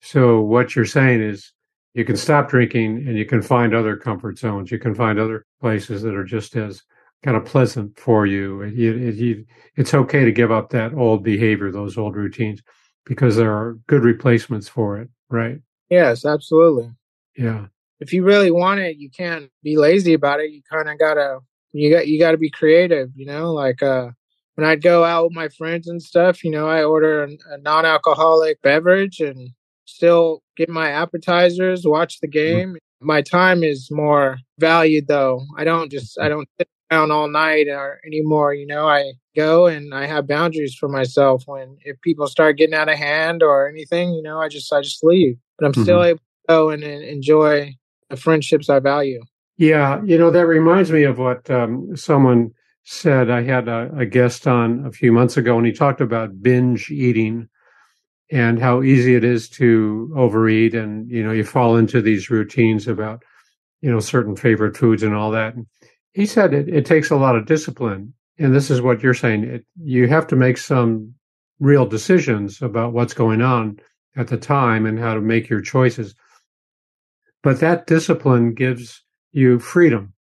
So 0.00 0.40
what 0.40 0.74
you're 0.74 0.86
saying 0.86 1.22
is 1.22 1.52
you 1.94 2.04
can 2.04 2.16
stop 2.16 2.50
drinking 2.50 3.06
and 3.06 3.16
you 3.16 3.26
can 3.26 3.42
find 3.42 3.74
other 3.74 3.96
comfort 3.96 4.38
zones. 4.38 4.70
You 4.70 4.78
can 4.78 4.94
find 4.94 5.18
other 5.18 5.46
places 5.60 6.02
that 6.02 6.14
are 6.14 6.24
just 6.24 6.56
as 6.56 6.82
kind 7.22 7.36
of 7.36 7.44
pleasant 7.44 7.98
for 7.98 8.26
you. 8.26 8.62
It, 8.62 8.78
it, 8.78 9.20
it, 9.20 9.46
it's 9.76 9.94
okay 9.94 10.24
to 10.24 10.32
give 10.32 10.50
up 10.50 10.70
that 10.70 10.94
old 10.94 11.22
behavior, 11.22 11.70
those 11.70 11.96
old 11.96 12.16
routines, 12.16 12.62
because 13.04 13.36
there 13.36 13.52
are 13.52 13.78
good 13.86 14.02
replacements 14.02 14.68
for 14.68 14.98
it, 14.98 15.08
right? 15.28 15.58
Yes, 15.90 16.24
absolutely. 16.24 16.90
Yeah. 17.36 17.66
If 18.00 18.12
you 18.12 18.24
really 18.24 18.50
want 18.50 18.80
it, 18.80 18.96
you 18.98 19.10
can't 19.10 19.50
be 19.62 19.76
lazy 19.76 20.14
about 20.14 20.40
it. 20.40 20.50
You 20.50 20.62
kind 20.70 20.88
of 20.88 20.98
gotta 20.98 21.38
you 21.72 21.90
got 21.90 22.06
you 22.08 22.18
got 22.18 22.32
to 22.32 22.38
be 22.38 22.50
creative. 22.50 23.10
You 23.14 23.26
know, 23.26 23.52
like 23.52 23.82
uh, 23.82 24.10
when 24.54 24.66
I'd 24.66 24.82
go 24.82 25.04
out 25.04 25.24
with 25.24 25.34
my 25.34 25.48
friends 25.48 25.88
and 25.88 26.02
stuff, 26.02 26.44
you 26.44 26.50
know, 26.50 26.68
I 26.68 26.84
order 26.84 27.24
a, 27.24 27.28
a 27.50 27.58
non-alcoholic 27.58 28.62
beverage 28.62 29.20
and 29.20 29.50
still 29.84 30.42
get 30.56 30.68
my 30.68 30.90
appetizers, 30.90 31.86
watch 31.86 32.20
the 32.20 32.28
mm-hmm. 32.28 32.32
game. 32.32 32.68
Mm-hmm. 32.68 33.06
My 33.06 33.22
time 33.22 33.62
is 33.62 33.90
more 33.90 34.38
valued 34.58 35.06
though. 35.06 35.44
I 35.58 35.64
don't 35.64 35.90
just 35.90 36.18
I 36.18 36.28
don't 36.28 36.48
sit 36.58 36.68
around 36.90 37.12
all 37.12 37.28
night 37.28 37.68
or 37.68 38.00
anymore. 38.06 38.54
You 38.54 38.66
know, 38.66 38.88
I 38.88 39.12
go 39.34 39.66
and 39.66 39.94
I 39.94 40.06
have 40.06 40.26
boundaries 40.26 40.74
for 40.74 40.88
myself. 40.88 41.44
When 41.46 41.76
if 41.82 42.00
people 42.00 42.26
start 42.26 42.56
getting 42.56 42.74
out 42.74 42.88
of 42.88 42.96
hand 42.96 43.42
or 43.42 43.68
anything, 43.68 44.14
you 44.14 44.22
know, 44.22 44.40
I 44.40 44.48
just 44.48 44.72
I 44.72 44.80
just 44.80 45.04
leave 45.04 45.38
but 45.58 45.66
I'm 45.66 45.72
mm-hmm. 45.72 45.82
still 45.82 46.02
able 46.02 46.18
to 46.18 46.24
go 46.48 46.70
and, 46.70 46.82
and, 46.82 47.02
enjoy 47.02 47.74
the 48.10 48.16
friendships 48.16 48.68
I 48.68 48.80
value. 48.80 49.20
Yeah, 49.58 50.02
you 50.04 50.18
know 50.18 50.30
that 50.30 50.46
reminds 50.46 50.92
me 50.92 51.04
of 51.04 51.18
what 51.18 51.50
um, 51.50 51.96
someone 51.96 52.50
said. 52.84 53.30
I 53.30 53.42
had 53.42 53.68
a, 53.68 53.90
a, 53.96 54.06
guest 54.06 54.46
on 54.46 54.84
a 54.84 54.92
few 54.92 55.12
months 55.12 55.36
ago, 55.36 55.56
and 55.56 55.66
he 55.66 55.72
talked 55.72 56.00
about 56.00 56.42
binge 56.42 56.90
eating 56.90 57.48
and 58.30 58.60
how 58.60 58.82
easy 58.82 59.14
it 59.14 59.24
is 59.24 59.48
to 59.50 60.12
overeat, 60.14 60.74
and 60.74 61.10
you 61.10 61.24
know 61.24 61.32
you 61.32 61.44
fall 61.44 61.76
into 61.76 62.02
these 62.02 62.28
routines 62.28 62.86
about 62.86 63.22
you 63.80 63.90
know 63.90 64.00
certain 64.00 64.36
favorite 64.36 64.76
foods 64.76 65.02
and 65.02 65.14
all 65.14 65.30
that. 65.30 65.54
He 66.12 66.26
said 66.26 66.52
it, 66.52 66.68
it 66.68 66.84
takes 66.84 67.10
a 67.10 67.16
lot 67.16 67.36
of 67.36 67.46
discipline, 67.46 68.12
and 68.38 68.54
this 68.54 68.70
is 68.70 68.82
what 68.82 69.02
you're 69.02 69.14
saying. 69.14 69.44
It, 69.44 69.64
you 69.82 70.06
have 70.08 70.26
to 70.28 70.36
make 70.36 70.58
some 70.58 71.14
real 71.60 71.86
decisions 71.86 72.60
about 72.60 72.92
what's 72.92 73.14
going 73.14 73.40
on 73.40 73.80
at 74.16 74.28
the 74.28 74.36
time 74.36 74.84
and 74.84 74.98
how 74.98 75.14
to 75.14 75.20
make 75.20 75.48
your 75.48 75.62
choices. 75.62 76.14
But 77.46 77.60
that 77.60 77.86
discipline 77.86 78.54
gives 78.54 79.04
you 79.30 79.60
freedom. 79.60 80.14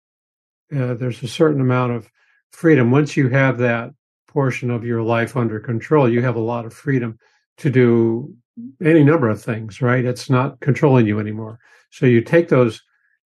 Uh, 0.76 0.96
there's 0.96 1.24
a 1.24 1.28
certain 1.30 1.62
amount 1.62 1.94
of 1.94 2.12
freedom. 2.52 2.92
Once 2.92 3.16
you 3.16 3.30
have 3.30 3.60
that 3.60 3.92
portion 4.28 4.70
of 4.70 4.84
your 4.84 5.02
life 5.02 5.38
under 5.38 5.58
control, 5.62 6.10
you 6.10 6.22
have 6.22 6.36
a 6.36 6.42
lot 6.42 6.66
of 6.66 6.74
freedom 6.74 7.18
to 7.60 7.70
do 7.70 8.36
any 8.84 9.06
number 9.06 9.30
of 9.30 9.42
things, 9.42 9.82
right? 9.82 10.04
It's 10.04 10.30
not 10.30 10.60
controlling 10.60 11.08
you 11.08 11.18
anymore. 11.18 11.60
So 11.92 12.06
you 12.06 12.20
take 12.20 12.50
those, 12.50 12.82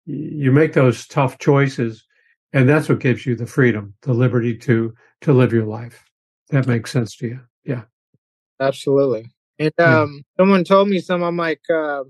you 0.04 0.52
make 0.52 0.74
those 0.74 1.06
tough 1.06 1.38
choices, 1.38 2.04
and 2.52 2.68
that's 2.68 2.90
what 2.90 3.00
gives 3.00 3.24
you 3.24 3.35
the 3.35 3.46
freedom, 3.46 3.94
the 4.02 4.12
liberty 4.12 4.59
to 4.59 4.92
to 5.22 5.32
live 5.32 5.54
your 5.54 5.64
life. 5.64 6.04
That 6.50 6.66
makes 6.66 6.90
sense 6.90 7.16
to 7.16 7.28
you. 7.28 7.40
Yeah. 7.64 7.85
Absolutely. 8.61 9.30
And 9.59 9.72
um, 9.80 10.22
someone 10.37 10.64
told 10.64 10.90
me 10.90 11.00
some. 11.00 11.22
I'm 11.22 11.38
like 11.38 11.62
uh, 11.74 12.04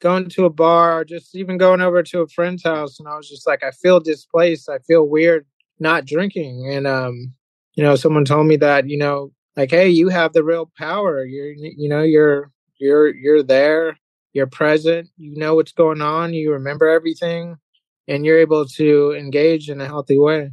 going 0.00 0.28
to 0.30 0.44
a 0.44 0.50
bar, 0.50 1.00
or 1.00 1.04
just 1.04 1.34
even 1.34 1.58
going 1.58 1.80
over 1.80 2.02
to 2.02 2.20
a 2.20 2.28
friend's 2.28 2.64
house, 2.64 2.98
and 2.98 3.08
I 3.08 3.16
was 3.16 3.28
just 3.28 3.46
like, 3.46 3.64
I 3.64 3.70
feel 3.70 4.00
displaced. 4.00 4.68
I 4.68 4.78
feel 4.78 5.08
weird 5.08 5.46
not 5.80 6.06
drinking. 6.06 6.68
And 6.70 6.86
um, 6.86 7.32
you 7.74 7.82
know, 7.82 7.96
someone 7.96 8.24
told 8.24 8.46
me 8.46 8.56
that 8.56 8.88
you 8.88 8.98
know, 8.98 9.32
like, 9.56 9.70
hey, 9.70 9.88
you 9.88 10.08
have 10.08 10.32
the 10.32 10.44
real 10.44 10.70
power. 10.76 11.24
You're, 11.24 11.52
you 11.52 11.88
know, 11.88 12.02
you're 12.02 12.50
you're 12.78 13.14
you're 13.14 13.42
there. 13.42 13.98
You're 14.32 14.46
present. 14.46 15.08
You 15.16 15.36
know 15.36 15.54
what's 15.54 15.72
going 15.72 16.02
on. 16.02 16.34
You 16.34 16.52
remember 16.52 16.88
everything, 16.88 17.56
and 18.06 18.24
you're 18.24 18.38
able 18.38 18.66
to 18.66 19.12
engage 19.12 19.68
in 19.70 19.80
a 19.80 19.86
healthy 19.86 20.18
way. 20.18 20.50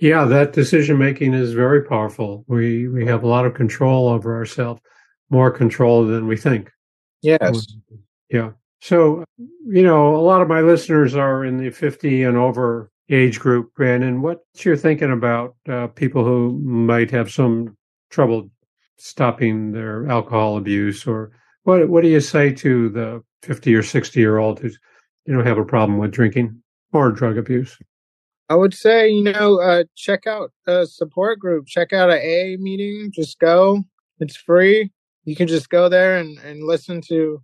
Yeah, 0.00 0.24
that 0.26 0.52
decision 0.52 0.96
making 0.96 1.34
is 1.34 1.52
very 1.52 1.82
powerful. 1.84 2.44
We 2.46 2.88
we 2.88 3.06
have 3.06 3.22
a 3.22 3.28
lot 3.28 3.46
of 3.46 3.54
control 3.54 4.08
over 4.08 4.34
ourselves 4.34 4.80
more 5.30 5.50
control 5.50 6.06
than 6.06 6.26
we 6.26 6.36
think. 6.36 6.70
Yes. 7.22 7.66
Yeah. 8.30 8.52
So, 8.80 9.24
you 9.66 9.82
know, 9.82 10.16
a 10.16 10.22
lot 10.22 10.40
of 10.40 10.48
my 10.48 10.60
listeners 10.60 11.14
are 11.14 11.44
in 11.44 11.56
the 11.56 11.70
50 11.70 12.22
and 12.22 12.36
over 12.36 12.90
age 13.10 13.40
group, 13.40 13.74
Brandon. 13.74 14.22
What's 14.22 14.64
your 14.64 14.76
thinking 14.76 15.12
about 15.12 15.56
uh, 15.68 15.88
people 15.88 16.24
who 16.24 16.58
might 16.60 17.10
have 17.10 17.30
some 17.30 17.76
trouble 18.10 18.50
stopping 18.98 19.72
their 19.72 20.08
alcohol 20.08 20.56
abuse, 20.56 21.06
or 21.06 21.32
what? 21.64 21.88
What 21.88 22.02
do 22.02 22.08
you 22.08 22.20
say 22.20 22.52
to 22.52 22.88
the 22.88 23.22
50 23.42 23.74
or 23.74 23.82
60 23.82 24.20
year 24.20 24.38
old 24.38 24.60
who's, 24.60 24.78
you 25.26 25.34
know, 25.34 25.42
have 25.42 25.58
a 25.58 25.64
problem 25.64 25.98
with 25.98 26.12
drinking 26.12 26.62
or 26.92 27.10
drug 27.10 27.36
abuse? 27.36 27.76
I 28.48 28.54
would 28.54 28.74
say, 28.74 29.10
you 29.10 29.24
know, 29.24 29.60
uh, 29.60 29.84
check 29.94 30.26
out 30.26 30.52
a 30.66 30.86
support 30.86 31.38
group. 31.38 31.66
Check 31.66 31.92
out 31.92 32.10
an 32.10 32.18
AA 32.18 32.56
meeting. 32.62 33.10
Just 33.12 33.38
go. 33.38 33.84
It's 34.20 34.36
free 34.36 34.90
you 35.28 35.36
can 35.36 35.46
just 35.46 35.68
go 35.68 35.90
there 35.90 36.16
and, 36.16 36.38
and 36.38 36.64
listen 36.64 37.02
to 37.02 37.42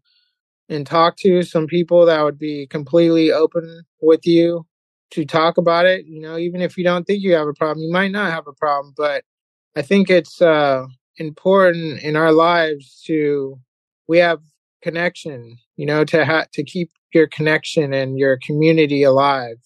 and 0.69 0.87
talk 0.87 1.17
to 1.19 1.43
some 1.43 1.67
people 1.67 2.07
that 2.07 2.23
would 2.23 2.39
be 2.39 2.67
completely 2.67 3.33
open 3.33 3.85
with 4.01 4.27
you 4.27 4.67
to 5.11 5.25
talk 5.25 5.59
about 5.59 5.87
it. 5.87 6.07
You 6.07 6.21
know, 6.21 6.39
even 6.39 6.61
if 6.61 6.77
you 6.77 6.85
don't 6.85 7.07
think 7.07 7.23
you 7.23 7.35
have 7.35 7.49
a 7.49 7.55
problem, 7.55 7.85
you 7.85 7.93
might 7.93 8.11
not 8.11 8.33
have 8.33 8.47
a 8.47 8.53
problem, 8.53 8.95
but 8.97 9.25
I 9.77 9.83
think 9.83 10.11
it's 10.11 10.41
uh, 10.41 10.87
important 11.19 12.01
in 12.03 12.17
our 12.17 12.33
lives 12.33 13.03
to 13.07 13.59
we 14.09 14.19
have 14.19 14.41
connection. 14.83 15.59
You 15.77 15.87
know, 15.87 16.05
to 16.05 16.25
ha- 16.25 16.47
to 16.53 16.63
keep 16.63 16.91
your 17.13 17.27
connection 17.27 17.93
and 17.93 18.19
your 18.19 18.39
community 18.47 19.03
alive, 19.03 19.59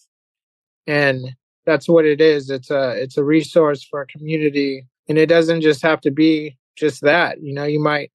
and 0.87 1.34
that's 1.66 1.88
what 1.88 2.06
it 2.06 2.20
is. 2.20 2.50
It's 2.50 2.70
a 2.70 3.00
it's 3.00 3.16
a 3.18 3.24
resource 3.24 3.84
for 3.84 4.02
a 4.02 4.06
community, 4.06 4.87
and 5.08 5.18
it 5.18 5.26
doesn't 5.26 5.61
just 5.61 5.82
have 5.82 6.00
to 6.02 6.11
be 6.11 6.56
just 6.76 7.02
that. 7.02 7.40
You 7.42 7.54
know, 7.54 7.64
you 7.64 7.80
might 7.80 8.11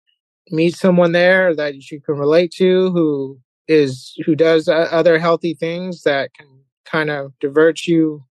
meet 0.51 0.77
someone 0.77 1.13
there 1.13 1.55
that 1.55 1.75
you 1.75 2.01
can 2.01 2.17
relate 2.17 2.53
to 2.53 2.91
who 2.91 3.39
is 3.67 4.15
who 4.25 4.35
does 4.35 4.69
other 4.69 5.19
healthy 5.19 5.55
things 5.55 6.03
that 6.03 6.33
can 6.35 6.47
kind 6.85 7.11
of 7.11 7.33
divert 7.41 7.87
you 7.87 8.25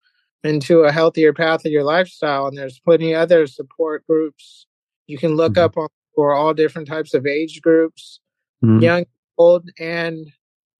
into 0.44 0.80
a 0.82 0.92
healthier 0.92 1.34
path 1.34 1.66
of 1.66 1.72
your 1.72 1.84
lifestyle 1.84 2.48
and 2.48 2.58
there's 2.58 2.80
plenty 2.80 3.14
other 3.14 3.46
support 3.46 4.06
groups 4.08 4.66
you 5.08 5.18
can 5.18 5.36
look 5.36 5.54
mm-hmm. 5.54 5.80
up 5.80 5.92
for 6.18 6.34
all 6.34 6.54
different 6.54 6.88
types 6.88 7.14
of 7.14 7.26
age 7.26 7.62
groups, 7.62 8.20
Mhm. 8.64 8.82
young, 8.82 9.06
old, 9.38 9.70
and 9.80 10.32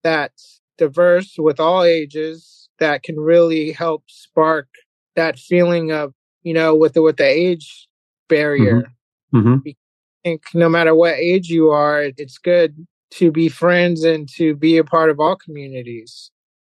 that's 0.02 0.60
diverse 0.76 1.36
with 1.38 1.58
all 1.60 1.82
ages 1.82 2.68
that 2.78 3.02
can 3.02 3.18
really 3.18 3.72
help 3.72 4.04
spark 4.08 4.68
that 5.16 5.38
feeling 5.38 5.92
of, 5.92 6.12
you 6.42 6.54
know, 6.54 6.74
with 6.74 6.94
the, 6.94 7.02
with 7.02 7.16
the 7.16 7.26
age 7.26 7.88
barrier. 8.28 8.92
Mhm. 9.32 9.74
I 10.24 10.28
think 10.30 10.42
no 10.54 10.68
matter 10.68 10.94
what 10.94 11.14
age 11.14 11.48
you 11.48 11.70
are, 11.70 12.02
it's 12.16 12.38
good 12.38 12.86
to 13.12 13.30
be 13.30 13.48
friends 13.48 14.04
and 14.04 14.28
to 14.36 14.54
be 14.54 14.76
a 14.76 14.84
part 14.84 15.10
of 15.10 15.20
all 15.20 15.36
communities. 15.36 16.30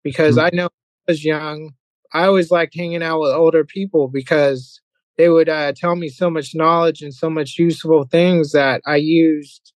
Because 0.05 0.37
Mhm. 0.37 0.42
I 0.44 0.50
know 0.57 0.62
when 0.64 0.70
I 1.09 1.11
was 1.12 1.24
young, 1.24 1.74
I 2.12 2.24
always 2.24 2.50
liked 2.50 2.74
hanging 2.74 3.02
out 3.02 3.20
with 3.20 3.33
older 3.33 3.64
people 3.64 4.09
because 4.09 4.81
they 5.16 5.28
would 5.28 5.48
uh, 5.48 5.72
tell 5.72 5.96
me 5.96 6.09
so 6.09 6.31
much 6.31 6.55
knowledge 6.55 7.02
and 7.02 7.12
so 7.12 7.28
much 7.28 7.59
useful 7.59 8.05
things 8.05 8.52
that 8.52 8.81
I 8.87 8.96
used, 8.96 9.72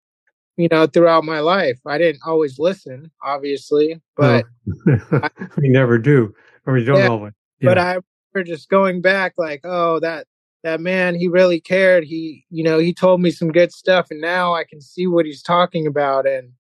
you 0.57 0.67
know, 0.69 0.85
throughout 0.85 1.23
my 1.23 1.39
life. 1.39 1.79
I 1.85 1.97
didn't 1.97 2.21
always 2.25 2.59
listen, 2.59 3.11
obviously, 3.23 4.01
but 4.17 4.45
Oh. 5.21 5.29
we 5.57 5.69
never 5.69 5.97
do, 5.97 6.33
or 6.65 6.73
we 6.73 6.83
don't 6.83 6.99
Yeah, 6.99 7.07
always. 7.09 7.33
but 7.61 7.77
Yeah. 7.77 7.83
I 7.83 7.99
remember 8.33 8.51
just 8.51 8.69
going 8.69 9.01
back 9.01 9.33
like, 9.37 9.61
oh, 9.63 9.99
that 9.99 10.27
that 10.63 10.79
man, 10.79 11.15
he 11.15 11.27
really 11.27 11.59
cared. 11.59 12.05
He, 12.05 12.45
you 12.49 12.63
know, 12.63 12.79
he 12.79 12.93
told 12.93 13.21
me 13.21 13.31
some 13.31 13.51
good 13.51 13.71
stuff, 13.71 14.07
and 14.09 14.21
now 14.21 14.53
I 14.53 14.63
can 14.63 14.81
see 14.81 15.07
what 15.07 15.25
he's 15.25 15.41
talking 15.41 15.85
about. 15.85 16.25
And 16.25 16.53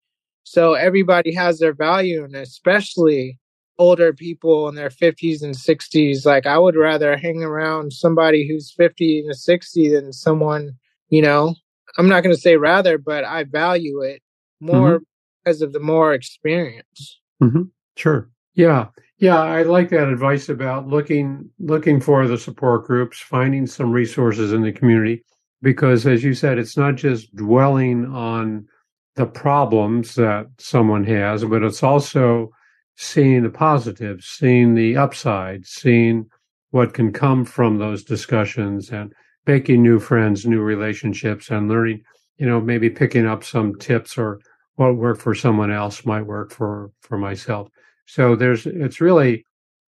so 0.43 0.73
everybody 0.73 1.33
has 1.33 1.59
their 1.59 1.73
value, 1.73 2.23
and 2.23 2.35
especially 2.35 3.39
older 3.79 4.13
people 4.13 4.67
in 4.69 4.75
their 4.75 4.89
50s 4.89 5.41
and 5.41 5.55
60s. 5.55 6.25
Like 6.25 6.45
I 6.45 6.57
would 6.57 6.75
rather 6.75 7.17
hang 7.17 7.43
around 7.43 7.93
somebody 7.93 8.47
who's 8.47 8.73
50 8.77 9.21
and 9.25 9.35
60 9.35 9.89
than 9.89 10.13
someone, 10.13 10.73
you 11.09 11.21
know. 11.21 11.55
I'm 11.97 12.09
not 12.09 12.23
going 12.23 12.35
to 12.35 12.41
say 12.41 12.57
rather, 12.57 12.97
but 12.97 13.23
I 13.23 13.43
value 13.43 14.01
it 14.01 14.21
mm-hmm. 14.61 14.75
more 14.75 15.01
because 15.43 15.61
of 15.61 15.73
the 15.73 15.79
more 15.79 16.13
experience. 16.13 17.19
Mm-hmm. 17.41 17.63
Sure. 17.95 18.29
Yeah. 18.55 18.87
Yeah. 19.23 19.39
I 19.39 19.63
like 19.63 19.87
that 19.91 20.09
advice 20.09 20.49
about 20.49 20.89
looking 20.89 21.49
looking 21.57 22.01
for 22.01 22.27
the 22.27 22.37
support 22.37 22.83
groups, 22.83 23.21
finding 23.21 23.65
some 23.65 23.89
resources 23.89 24.51
in 24.51 24.63
the 24.63 24.73
community, 24.73 25.23
because 25.61 26.05
as 26.05 26.25
you 26.25 26.33
said, 26.33 26.57
it's 26.57 26.75
not 26.75 26.95
just 26.95 27.33
dwelling 27.33 28.05
on 28.07 28.67
the 29.15 29.25
problems 29.25 30.15
that 30.15 30.47
someone 30.57 31.05
has, 31.05 31.45
but 31.45 31.63
it's 31.63 31.83
also 31.83 32.49
seeing 32.97 33.43
the 33.43 33.49
positives, 33.49 34.25
seeing 34.25 34.75
the 34.75 34.97
upside, 34.97 35.65
seeing 35.65 36.29
what 36.71 36.93
can 36.93 37.13
come 37.13 37.45
from 37.45 37.77
those 37.77 38.03
discussions 38.03 38.89
and 38.89 39.13
making 39.47 39.81
new 39.81 40.01
friends, 40.01 40.45
new 40.45 40.59
relationships 40.59 41.49
and 41.49 41.69
learning, 41.69 42.01
you 42.35 42.45
know, 42.45 42.59
maybe 42.59 42.89
picking 42.89 43.25
up 43.25 43.45
some 43.45 43.73
tips 43.79 44.17
or 44.17 44.41
what 44.75 44.97
worked 44.97 45.21
for 45.21 45.33
someone 45.33 45.71
else 45.71 46.05
might 46.05 46.23
work 46.25 46.51
for 46.51 46.91
for 46.99 47.17
myself. 47.17 47.69
So 48.05 48.35
there's 48.35 48.65
it's 48.65 49.01
really 49.01 49.45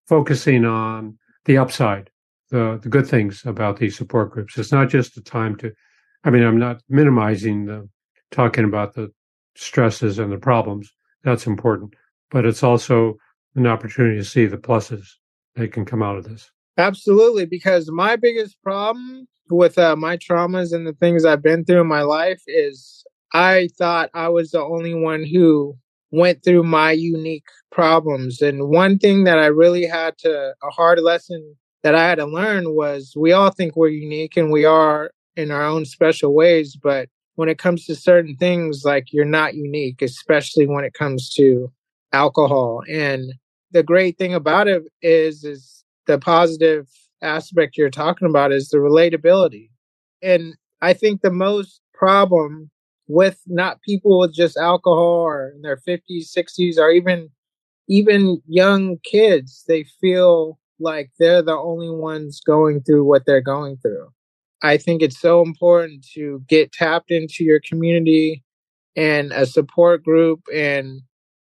focusing 0.08 0.66
on 0.66 1.18
the 1.46 1.58
upside, 1.58 2.10
the 2.50 2.80
the 2.82 2.90
good 2.90 3.08
things 3.08 3.44
about 3.46 3.78
these 3.78 3.98
support 3.98 4.32
groups. 4.32 4.58
It's 4.58 4.72
not 4.72 4.90
just 4.90 5.18
a 5.18 5.22
time 5.22 5.56
to 5.58 5.72
I 6.24 6.32
mean, 6.32 6.44
I'm 6.44 6.60
not 6.60 6.82
minimizing 6.90 7.66
the 7.66 7.88
talking 8.32 8.66
about 8.66 8.96
the 8.96 9.12
stresses 9.56 10.20
and 10.20 10.32
the 10.32 10.38
problems. 10.38 10.92
That's 11.24 11.48
important. 11.48 11.94
But 12.32 12.46
it's 12.46 12.64
also 12.64 13.16
an 13.56 13.68
opportunity 13.68 14.18
to 14.18 14.26
see 14.26 14.48
the 14.48 14.58
pluses 14.58 15.06
that 15.56 15.72
can 15.72 15.86
come 15.86 16.04
out 16.04 16.18
of 16.18 16.26
this. 16.26 16.52
Absolutely, 16.78 17.46
because 17.46 17.90
my 17.90 18.16
biggest 18.16 18.62
problem 18.62 19.28
with 19.50 19.78
uh, 19.78 19.96
my 19.96 20.18
traumas 20.18 20.74
and 20.74 20.86
the 20.86 20.94
things 20.94 21.24
I've 21.24 21.44
been 21.44 21.64
through 21.64 21.82
in 21.82 21.88
my 21.88 22.02
life 22.02 22.42
is 22.48 23.06
I 23.34 23.70
thought 23.78 24.10
I 24.14 24.30
was 24.30 24.52
the 24.52 24.62
only 24.62 24.94
one 24.94 25.24
who 25.24 25.78
went 26.12 26.44
through 26.44 26.64
my 26.64 26.92
unique 26.92 27.48
problems. 27.72 28.42
And 28.42 28.70
one 28.70 28.98
thing 28.98 29.24
that 29.26 29.40
I 29.40 29.48
really 29.48 29.86
had 29.86 30.18
to, 30.20 30.54
a 30.64 30.70
hard 30.70 31.00
lesson 31.02 31.56
that 31.84 31.96
I 31.96 32.08
had 32.08 32.16
to 32.16 32.26
learn 32.26 32.76
was 32.76 33.14
we 33.16 33.32
all 33.32 33.52
think 33.52 33.76
we're 33.76 33.90
unique 33.90 34.38
and 34.38 34.52
we 34.52 34.66
are 34.66 35.12
in 35.36 35.52
our 35.52 35.64
own 35.64 35.86
special 35.86 36.34
ways. 36.34 36.76
But 36.82 37.10
when 37.36 37.50
it 37.50 37.58
comes 37.58 37.86
to 37.86 37.96
certain 37.96 38.36
things, 38.38 38.84
like 38.86 39.12
you're 39.12 39.26
not 39.26 39.56
unique, 39.56 40.02
especially 40.02 40.68
when 40.68 40.86
it 40.86 40.94
comes 40.94 41.30
to 41.36 41.72
alcohol. 42.14 42.82
And 42.90 43.34
the 43.72 43.84
great 43.84 44.18
thing 44.18 44.34
about 44.34 44.68
it 44.68 44.84
is, 45.02 45.44
is 45.44 45.84
the 46.08 46.18
positive 46.18 46.88
aspect 47.22 47.78
you're 47.78 47.90
talking 47.90 48.30
about 48.30 48.52
is 48.52 48.70
the 48.70 48.78
relatability. 48.78 49.70
And 50.22 50.56
I 50.82 50.94
think 50.94 51.22
the 51.22 51.32
most 51.32 51.82
problem 51.94 52.70
with 53.08 53.40
not 53.48 53.82
people 53.82 54.20
with 54.20 54.34
just 54.34 54.58
alcohol 54.58 55.22
or 55.22 55.52
in 55.56 55.62
their 55.62 55.78
50s, 55.78 56.36
60s, 56.36 56.78
or 56.78 56.92
even 56.92 57.30
even 57.88 58.42
young 58.48 58.98
kids, 59.04 59.64
they 59.68 59.86
feel 60.02 60.58
like 60.80 61.12
they're 61.20 61.44
the 61.44 61.56
only 61.56 61.90
ones 61.90 62.42
going 62.46 62.82
through 62.82 63.04
what 63.06 63.26
they're 63.26 63.42
going 63.42 63.78
through. 63.78 64.10
I 64.64 64.78
think 64.78 65.02
it's 65.02 65.20
so 65.20 65.44
important 65.44 66.06
to 66.16 66.44
get 66.48 66.72
tapped 66.72 67.12
into 67.12 67.44
your 67.44 67.60
community 67.60 68.44
and 68.96 69.32
a 69.34 69.46
support 69.46 70.04
group 70.04 70.42
and 70.54 71.02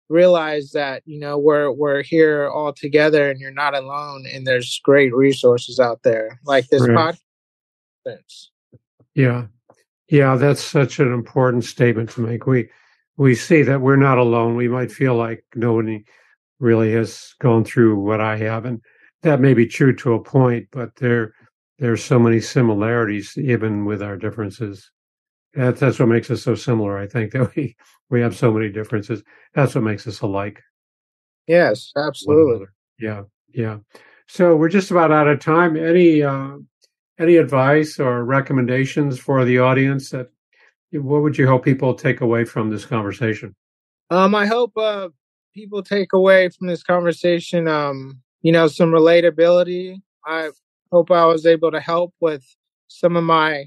realize 0.09 0.73
that 0.73 1.03
you 1.07 1.19
know 1.19 1.39
we're 1.39 1.71
we're 1.71 2.03
here 2.03 2.49
all 2.49 2.73
together 2.73 3.31
and 3.31 3.41
you're 3.41 3.53
not 3.53 3.77
alone 3.77 4.25
and 4.33 4.45
there's 4.47 4.81
great 4.85 5.15
resources 5.15 5.79
out 5.79 6.01
there 6.03 6.41
like 6.45 6.67
this 6.69 6.87
Right. 6.87 7.17
podcast 8.05 8.49
Yeah. 9.15 9.47
Yeah, 10.11 10.35
that's 10.35 10.63
such 10.63 10.99
an 10.99 11.13
important 11.13 11.65
statement 11.65 12.11
to 12.11 12.21
make. 12.21 12.45
We 12.47 12.69
we 13.17 13.35
see 13.37 13.63
that 13.63 13.81
we're 13.81 13.97
not 13.97 14.19
alone. 14.19 14.57
We 14.57 14.67
might 14.69 14.91
feel 14.91 15.15
like 15.15 15.45
nobody 15.55 16.05
really 16.59 16.93
has 16.95 17.35
gone 17.41 17.65
through 17.65 18.01
what 18.01 18.21
I 18.21 18.37
have, 18.39 18.65
and 18.65 18.83
that 19.23 19.41
may 19.41 19.55
be 19.55 19.67
true 19.67 19.95
to 19.97 20.15
a 20.15 20.23
point, 20.23 20.67
but 20.73 20.97
there 20.97 21.33
there's 21.79 22.03
so 22.03 22.19
many 22.19 22.41
similarities 22.41 23.39
even 23.39 23.85
with 23.85 24.03
our 24.03 24.17
differences. 24.17 24.91
That, 25.55 25.79
that's 25.79 25.99
what 25.99 26.09
makes 26.09 26.31
us 26.31 26.43
so 26.43 26.57
similar. 26.57 26.99
I 26.99 27.07
think 27.07 27.31
that 27.33 27.55
we 27.55 27.77
we 28.11 28.21
have 28.21 28.37
so 28.37 28.53
many 28.53 28.69
differences. 28.69 29.23
That's 29.55 29.77
what 29.77 29.85
makes 29.85 30.09
us 30.09 30.21
alike. 30.23 30.61
yes 31.47 31.93
absolutely. 31.97 32.67
Yeah, 32.99 33.23
yeah. 33.55 33.79
So 34.27 34.57
we're 34.57 34.69
just 34.71 34.91
about 34.91 35.13
out 35.13 35.29
of 35.29 35.39
time. 35.39 35.77
Any 35.77 36.23
uh, 36.25 36.57
any 37.21 37.37
advice 37.37 38.01
or 38.01 38.25
recommendations 38.25 39.19
for 39.19 39.45
the 39.45 39.59
audience? 39.59 40.11
That 40.11 40.31
what 40.93 41.23
would 41.23 41.39
you 41.39 41.47
hope 41.47 41.65
people 41.65 41.95
take 41.95 42.21
away 42.21 42.45
from 42.45 42.71
this 42.71 42.85
conversation? 42.85 43.55
um 44.11 44.35
i 44.35 44.45
hope 44.47 44.77
uh 44.77 45.09
people 45.55 45.83
take 45.83 46.13
away 46.13 46.49
from 46.51 46.67
this 46.67 46.83
conversation 46.83 47.67
um 47.67 48.21
you 48.43 48.53
know 48.53 48.67
some 48.69 48.91
relatability 48.91 50.01
i 50.27 50.51
hope 50.93 51.11
i 51.11 51.25
was 51.25 51.47
able 51.47 51.71
to 51.71 51.81
help 51.81 52.13
with 52.21 52.45
some 52.89 53.17
of 53.17 53.25
my 53.25 53.65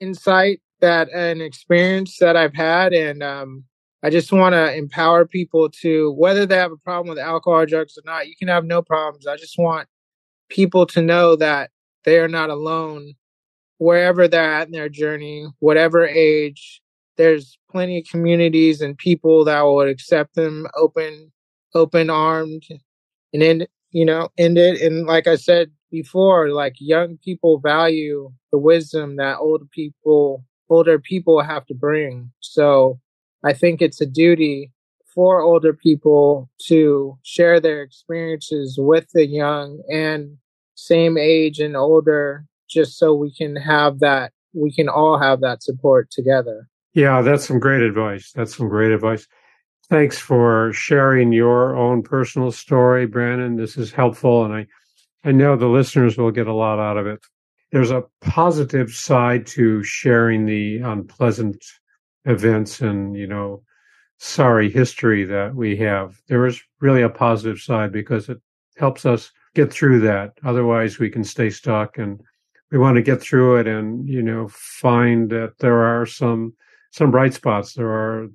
insight 0.00 0.60
that 0.80 1.08
and 1.14 1.40
experience 1.40 2.18
that 2.18 2.36
i've 2.36 2.54
had 2.54 2.92
and 2.92 3.22
um 3.22 3.64
I 4.02 4.08
just 4.08 4.32
want 4.32 4.54
to 4.54 4.74
empower 4.74 5.26
people 5.26 5.68
to 5.82 6.12
whether 6.12 6.46
they 6.46 6.56
have 6.56 6.72
a 6.72 6.76
problem 6.78 7.10
with 7.10 7.18
alcohol 7.18 7.60
or 7.60 7.66
drugs 7.66 7.98
or 7.98 8.02
not, 8.06 8.28
you 8.28 8.34
can 8.34 8.48
have 8.48 8.64
no 8.64 8.80
problems. 8.80 9.26
I 9.26 9.36
just 9.36 9.58
want 9.58 9.88
people 10.48 10.86
to 10.86 11.02
know 11.02 11.36
that 11.36 11.70
they 12.04 12.18
are 12.18 12.28
not 12.28 12.50
alone 12.50 13.14
wherever 13.78 14.28
they're 14.28 14.54
at 14.54 14.66
in 14.66 14.72
their 14.72 14.88
journey, 14.88 15.46
whatever 15.58 16.06
age. 16.06 16.82
There's 17.16 17.58
plenty 17.70 17.98
of 17.98 18.04
communities 18.10 18.80
and 18.80 18.96
people 18.96 19.44
that 19.46 19.62
would 19.62 19.88
accept 19.88 20.34
them 20.34 20.66
open, 20.76 21.32
open 21.74 22.10
armed 22.10 22.64
and 23.32 23.42
end, 23.42 23.68
you 23.90 24.04
know, 24.04 24.28
end 24.38 24.58
it. 24.58 24.80
And 24.80 25.06
like 25.06 25.26
I 25.26 25.36
said 25.36 25.70
before, 25.90 26.50
like 26.50 26.74
young 26.78 27.18
people 27.24 27.58
value 27.58 28.30
the 28.52 28.58
wisdom 28.58 29.16
that 29.16 29.38
older 29.38 29.66
people, 29.70 30.44
older 30.68 30.98
people 30.98 31.40
have 31.40 31.66
to 31.66 31.74
bring. 31.74 32.30
So 32.40 33.00
I 33.44 33.54
think 33.54 33.80
it's 33.80 34.00
a 34.00 34.06
duty 34.06 34.72
for 35.14 35.40
older 35.40 35.72
people 35.72 36.48
to 36.66 37.18
share 37.22 37.60
their 37.60 37.82
experiences 37.82 38.76
with 38.78 39.08
the 39.12 39.26
young 39.26 39.82
and 39.90 40.36
same 40.86 41.18
age 41.18 41.60
and 41.60 41.76
older, 41.76 42.46
just 42.68 42.98
so 42.98 43.14
we 43.14 43.32
can 43.34 43.56
have 43.56 44.00
that, 44.00 44.32
we 44.54 44.72
can 44.72 44.88
all 44.88 45.18
have 45.18 45.40
that 45.40 45.62
support 45.62 46.10
together. 46.10 46.68
Yeah, 46.94 47.22
that's 47.22 47.46
some 47.46 47.60
great 47.60 47.82
advice. 47.82 48.32
That's 48.34 48.56
some 48.56 48.68
great 48.68 48.90
advice. 48.90 49.26
Thanks 49.88 50.18
for 50.18 50.72
sharing 50.72 51.32
your 51.32 51.76
own 51.76 52.02
personal 52.02 52.52
story, 52.52 53.06
Brandon. 53.06 53.56
This 53.56 53.76
is 53.76 53.92
helpful, 53.92 54.44
and 54.44 54.54
I, 54.54 54.66
I 55.24 55.32
know 55.32 55.56
the 55.56 55.66
listeners 55.66 56.16
will 56.16 56.30
get 56.30 56.46
a 56.46 56.54
lot 56.54 56.78
out 56.78 56.96
of 56.96 57.06
it. 57.06 57.20
There's 57.72 57.90
a 57.90 58.04
positive 58.20 58.90
side 58.90 59.46
to 59.48 59.82
sharing 59.82 60.46
the 60.46 60.78
unpleasant 60.78 61.64
events 62.26 62.80
and 62.82 63.16
you 63.16 63.26
know 63.26 63.62
sorry 64.18 64.70
history 64.70 65.24
that 65.24 65.54
we 65.54 65.76
have. 65.76 66.20
There 66.28 66.46
is 66.46 66.60
really 66.80 67.02
a 67.02 67.08
positive 67.08 67.58
side 67.58 67.92
because 67.92 68.28
it 68.28 68.38
helps 68.76 69.06
us 69.06 69.30
get 69.54 69.72
through 69.72 70.00
that. 70.00 70.32
Otherwise, 70.44 70.98
we 70.98 71.10
can 71.10 71.24
stay 71.24 71.50
stuck 71.50 71.98
and 71.98 72.20
we 72.70 72.78
want 72.78 72.96
to 72.96 73.02
get 73.02 73.20
through 73.20 73.56
it 73.56 73.66
and 73.66 74.08
you 74.08 74.22
know 74.22 74.48
find 74.48 75.30
that 75.30 75.58
there 75.58 75.82
are 75.82 76.06
some 76.06 76.54
some 76.92 77.10
bright 77.10 77.34
spots. 77.34 77.74
There 77.74 77.90
are 77.90 78.28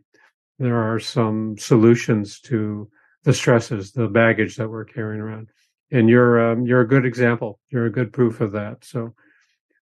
there 0.60 0.78
are 0.78 1.00
some 1.00 1.58
solutions 1.58 2.40
to 2.42 2.90
the 3.24 3.34
stresses, 3.34 3.92
the 3.92 4.08
baggage 4.08 4.56
that 4.56 4.70
we're 4.70 4.86
carrying 4.86 5.22
around. 5.22 5.50
And 5.92 6.10
you're 6.10 6.52
um, 6.52 6.66
you're 6.66 6.82
a 6.82 6.88
good 6.88 7.06
example. 7.06 7.60
You're 7.70 7.86
a 7.86 7.92
good 7.92 8.14
proof 8.14 8.42
of 8.42 8.52
that. 8.54 8.84
So 8.84 9.14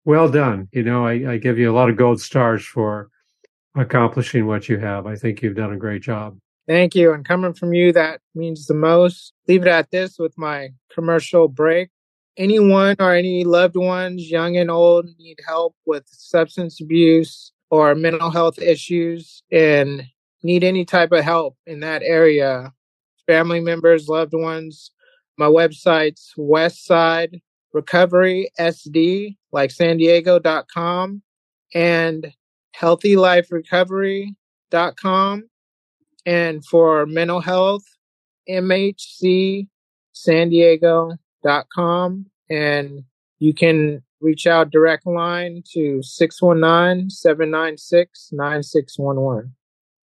well 0.05 0.29
done. 0.29 0.69
You 0.73 0.83
know, 0.83 1.07
I, 1.07 1.33
I 1.33 1.37
give 1.37 1.59
you 1.59 1.71
a 1.71 1.75
lot 1.75 1.91
of 1.91 1.97
gold 1.97 2.21
stars 2.21 2.65
for 2.65 3.11
accomplishing 3.75 4.47
what 4.47 4.69
you 4.69 4.79
have. 4.79 5.07
I 5.07 5.17
think 5.17 5.43
you've 5.43 5.57
done 5.57 5.73
a 5.73 5.79
great 5.79 6.03
job. 6.03 6.39
Thank 6.69 6.95
you. 6.95 7.13
And 7.13 7.25
coming 7.25 7.55
from 7.55 7.75
you, 7.75 7.93
that 7.93 8.21
means 8.35 8.67
the 8.67 8.75
most. 8.75 9.33
Leave 9.49 9.63
it 9.63 9.69
at 9.69 9.91
this 9.91 10.19
with 10.19 10.37
my 10.39 10.71
commercial 10.93 11.49
break. 11.49 11.91
Anyone 12.37 12.97
or 12.99 13.15
any 13.15 13.45
loved 13.45 13.77
ones, 13.77 14.31
young 14.31 14.57
and 14.57 14.71
old, 14.71 15.07
need 15.19 15.39
help 15.47 15.75
with 15.85 16.05
substance 16.07 16.81
abuse 16.81 17.53
or 17.71 17.95
mental 17.95 18.31
health 18.31 18.59
issues 18.59 19.43
and 19.51 20.05
need 20.43 20.65
any 20.65 20.85
type 20.85 21.13
of 21.13 21.25
help 21.25 21.57
in 21.67 21.81
that 21.81 22.03
area, 22.03 22.73
family 23.27 23.61
members, 23.61 24.09
loved 24.09 24.35
ones, 24.35 24.91
my 25.39 25.47
website's 25.47 26.35
Westside 26.39 27.41
Recovery 27.73 28.51
SD, 28.59 29.39
like 29.53 29.71
San 29.71 29.97
Diego.com, 29.97 31.23
and 31.75 32.35
healthyliferecovery.com. 32.77 35.45
And 36.25 36.65
for 36.65 37.07
mental 37.07 37.41
health, 37.41 37.85
MHC 38.49 39.69
San 40.13 40.51
Diego.com. 40.51 42.27
And 42.51 43.05
you 43.39 43.55
can 43.55 44.03
reach 44.21 44.47
out 44.47 44.71
direct 44.71 45.07
line 45.07 45.63
to 45.73 46.03
619 46.03 47.11
796 47.11 48.29
9611. 48.33 49.55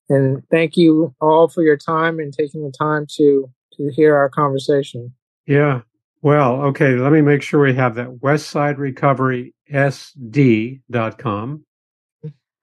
And 0.09 0.43
thank 0.49 0.75
you 0.75 1.15
all 1.21 1.47
for 1.47 1.61
your 1.63 1.77
time 1.77 2.19
and 2.19 2.33
taking 2.33 2.63
the 2.63 2.71
time 2.71 3.05
to 3.17 3.49
to 3.77 3.89
hear 3.89 4.15
our 4.15 4.29
conversation. 4.29 5.13
Yeah. 5.45 5.81
Well, 6.21 6.61
okay. 6.63 6.95
Let 6.95 7.13
me 7.13 7.21
make 7.21 7.41
sure 7.41 7.61
we 7.61 7.73
have 7.75 7.95
that. 7.95 8.09
Westside 8.17 8.77
Recovery 8.77 9.53
SD.com, 9.71 11.63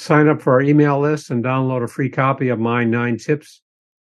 sign 0.03 0.29
up 0.29 0.43
for 0.43 0.53
our 0.55 0.61
email 0.61 1.01
list, 1.01 1.31
and 1.31 1.45
download 1.45 1.85
a 1.85 1.89
free 1.89 2.11
copy 2.11 2.49
of 2.49 2.59
my 2.59 2.83
nine 2.85 3.17
tips 3.17 3.63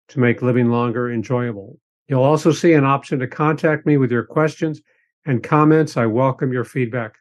to 0.10 0.20
make 0.20 0.42
living 0.42 0.70
longer 0.70 1.12
enjoyable. 1.12 1.80
You'll 2.08 2.24
also 2.24 2.52
see 2.52 2.74
an 2.74 2.86
option 2.86 3.20
to 3.20 3.28
contact 3.28 3.86
me 3.86 3.98
with 3.98 4.12
your 4.12 4.24
questions 4.24 4.82
and 5.26 5.44
comments. 5.44 5.98
I 5.98 6.06
welcome 6.06 6.54
your 6.54 6.64
feedback. 6.64 7.16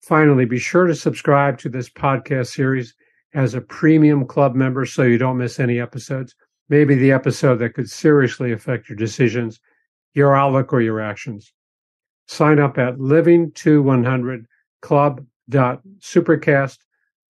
Finally, 0.00 0.44
be 0.44 0.58
sure 0.58 0.86
to 0.86 0.94
subscribe 0.94 1.58
to 1.58 1.68
this 1.68 1.90
podcast 1.90 2.54
series 2.54 2.94
as 3.34 3.54
a 3.54 3.60
premium 3.60 4.26
club 4.26 4.54
member 4.54 4.86
so 4.86 5.02
you 5.02 5.18
don't 5.18 5.38
miss 5.38 5.58
any 5.58 5.80
episodes. 5.80 6.36
Maybe 6.68 6.94
the 6.94 7.10
episode 7.10 7.56
that 7.56 7.74
could 7.74 7.90
seriously 7.90 8.52
affect 8.52 8.88
your 8.88 8.96
decisions, 8.96 9.60
your 10.14 10.36
outlook, 10.36 10.72
or 10.72 10.80
your 10.80 11.00
actions. 11.00 11.52
Sign 12.28 12.58
up 12.60 12.78
at 12.78 12.94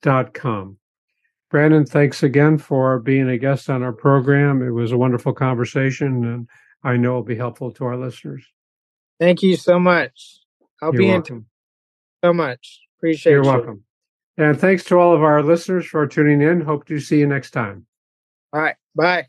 livingto100club.supercast.com. 0.05 0.79
Brandon, 1.51 1.87
thanks 1.87 2.23
again 2.23 2.59
for 2.59 2.99
being 2.99 3.29
a 3.29 3.39
guest 3.39 3.71
on 3.71 3.83
our 3.83 3.93
program. 3.93 4.63
It 4.63 4.71
was 4.71 4.93
a 4.93 4.99
wonderful 4.99 5.33
conversation, 5.33 6.25
and 6.25 6.49
I 6.83 6.97
know 6.97 7.11
it'll 7.11 7.23
be 7.23 7.37
helpful 7.37 7.71
to 7.73 7.85
our 7.85 7.97
listeners. 7.97 8.45
Thank 9.21 9.43
you 9.43 9.57
so 9.57 9.79
much. 9.79 10.41
I'll 10.83 10.93
You're 10.93 11.03
be 11.03 11.09
welcome. 11.09 11.37
in 11.37 12.29
so 12.29 12.33
much. 12.33 12.81
Appreciate 12.99 13.33
it. 13.33 13.35
You're 13.37 13.45
you. 13.45 13.51
welcome. 13.51 13.85
And 14.37 14.59
thanks 14.59 14.83
to 14.85 14.99
all 14.99 15.15
of 15.15 15.23
our 15.23 15.43
listeners 15.43 15.87
for 15.87 16.07
tuning 16.09 16.43
in. 16.43 16.61
Hope 16.61 16.87
to 16.87 16.99
see 16.99 17.21
you 17.21 17.27
next 17.27 17.53
time. 17.53 17.87
All 18.53 18.61
right. 18.61 18.75
Bye. 18.97 19.29